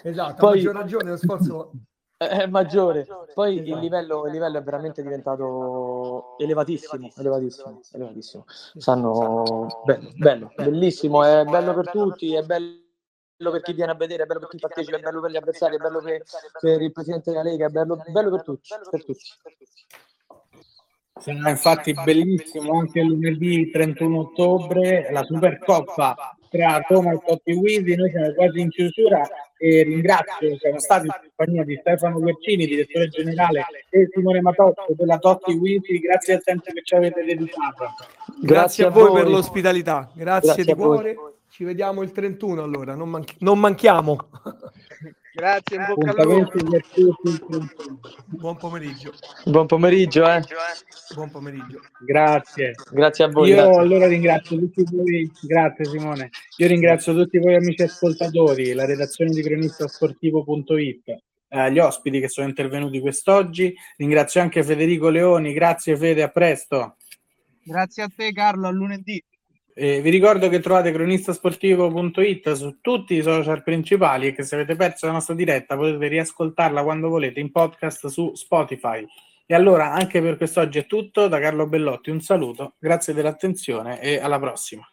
esatto, 0.03 0.37
Poi... 0.37 0.51
a 0.51 0.55
maggior 0.55 0.75
ragione 0.75 1.11
lo 1.11 1.17
sforzo 1.17 1.73
è 2.19 2.47
maggiore. 2.47 3.07
Poi 3.33 3.57
il 3.57 3.79
livello, 3.79 4.27
il 4.27 4.33
livello, 4.33 4.59
è 4.59 4.63
veramente 4.63 5.03
diventato 5.03 6.37
elevatissimo, 6.39 7.11
elevatissimo, 7.17 7.81
elevatissimo. 7.93 8.45
Sanno 8.77 9.67
bello, 9.85 10.13
bello, 10.17 10.53
bellissimo, 10.57 11.23
è 11.23 11.45
bello 11.45 11.75
per 11.75 11.91
tutti, 11.91 12.35
è 12.35 12.43
bello 12.43 12.87
per 13.39 13.61
chi 13.63 13.73
viene 13.73 13.93
a 13.93 13.95
vedere, 13.95 14.25
è 14.25 14.27
bello 14.27 14.41
per 14.41 14.49
chi 14.49 14.59
partecipa, 14.59 14.97
è 14.97 15.01
bello 15.01 15.21
per 15.21 15.31
gli 15.31 15.37
avversari, 15.37 15.77
è 15.77 15.79
bello 15.79 16.01
per, 16.01 16.23
per 16.61 16.83
il 16.83 16.93
presidente 16.93 17.31
della 17.31 17.43
Lega, 17.43 17.67
è 17.67 17.71
bello, 17.71 18.03
bello 18.09 18.31
per 18.31 18.43
tutti, 18.43 18.69
per 18.91 19.05
tutti. 19.05 19.17
Sarà 21.19 21.51
infatti 21.51 21.93
bellissimo 22.05 22.79
anche 22.79 23.03
lunedì 23.03 23.71
31 23.71 24.19
ottobre 24.19 25.09
la 25.11 25.25
Supercoppa 25.25 26.37
tra 26.49 26.85
Roma 26.89 27.13
e 27.13 27.21
Totti 27.25 27.53
Wisi. 27.53 27.95
Noi 27.97 28.11
siamo 28.11 28.33
quasi 28.35 28.61
in 28.61 28.71
chiusura 28.71 29.29
e 29.57 29.83
ringrazio, 29.83 30.57
siamo 30.57 30.79
stati 30.79 31.07
in 31.07 31.13
compagnia 31.21 31.65
di 31.65 31.77
Stefano 31.81 32.21
Guercini, 32.21 32.67
direttore 32.67 33.09
generale, 33.09 33.65
e 33.91 34.09
Simone 34.13 34.41
Matotto 34.41 34.87
della 34.91 35.19
Totti 35.19 35.53
Wisi. 35.53 35.99
Grazie 35.99 36.35
al 36.35 36.43
tempo 36.43 36.71
che 36.73 36.83
ci 36.85 36.95
avete 36.95 37.25
dedicato. 37.25 37.85
Grazie, 37.85 38.47
Grazie 38.47 38.85
a 38.85 38.91
voi, 38.91 39.09
voi 39.09 39.23
per 39.23 39.29
l'ospitalità, 39.29 40.11
grazie, 40.15 40.55
Grazie 40.55 40.65
di 40.65 40.75
cuore. 40.75 41.17
Ci 41.59 41.65
vediamo 41.65 42.03
il 42.03 42.13
31 42.13 42.63
allora, 42.63 42.95
non, 42.95 43.11
manchi- 43.11 43.35
non 43.41 43.59
manchiamo. 43.59 44.17
Grazie, 45.35 45.77
in 45.77 45.87
bocca 45.89 46.11
al 46.13 46.29
lupo. 46.29 47.59
Buon 48.27 48.57
pomeriggio. 48.57 49.13
Buon 49.45 49.67
pomeriggio, 49.67 50.31
eh. 50.31 50.41
Buon 51.17 51.31
pomeriggio. 51.33 51.81
Grazie. 52.07 52.75
Grazie 52.93 53.25
a 53.25 53.29
voi. 53.29 53.49
Io 53.49 53.57
grazie. 53.57 53.81
allora 53.81 54.07
ringrazio 54.07 54.57
tutti 54.57 54.85
voi. 54.89 55.29
Grazie 55.49 55.85
Simone. 55.87 56.31
Io 56.59 56.69
ringrazio 56.69 57.13
tutti 57.13 57.39
voi 57.39 57.57
amici 57.57 57.83
ascoltatori, 57.83 58.73
la 58.73 58.85
redazione 58.85 59.33
di 59.33 59.43
cronistasportivo.it. 59.43 61.23
Eh, 61.49 61.73
gli 61.73 61.81
ospiti 61.81 62.21
che 62.21 62.29
sono 62.29 62.47
intervenuti 62.47 63.01
quest'oggi. 63.01 63.75
Ringrazio 63.97 64.41
anche 64.41 64.63
Federico 64.63 65.09
Leoni. 65.09 65.53
Grazie 65.53 65.97
Fede, 65.97 66.23
a 66.23 66.29
presto. 66.29 66.99
Grazie 67.65 68.05
a 68.05 68.09
te 68.15 68.31
Carlo, 68.31 68.69
a 68.69 68.71
lunedì. 68.71 69.21
Eh, 69.81 70.01
vi 70.01 70.11
ricordo 70.11 70.49
che 70.49 70.59
trovate 70.59 70.91
cronistasportivo.it 70.91 72.53
su 72.55 72.81
tutti 72.81 73.15
i 73.15 73.23
social 73.23 73.63
principali 73.63 74.27
e 74.27 74.33
che 74.33 74.43
se 74.43 74.57
avete 74.57 74.75
perso 74.75 75.07
la 75.07 75.13
nostra 75.13 75.37
diretta 75.37 75.77
potete 75.77 76.09
riascoltarla 76.09 76.83
quando 76.83 77.09
volete 77.09 77.39
in 77.39 77.53
podcast 77.53 78.09
su 78.09 78.35
Spotify. 78.35 79.07
E 79.47 79.55
allora 79.55 79.93
anche 79.93 80.21
per 80.21 80.37
quest'oggi 80.37 80.81
è 80.81 80.87
tutto, 80.87 81.29
da 81.29 81.39
Carlo 81.39 81.69
Bellotti 81.69 82.11
un 82.11 82.21
saluto, 82.21 82.75
grazie 82.81 83.15
dell'attenzione 83.15 84.01
e 84.01 84.19
alla 84.19 84.41
prossima. 84.41 84.85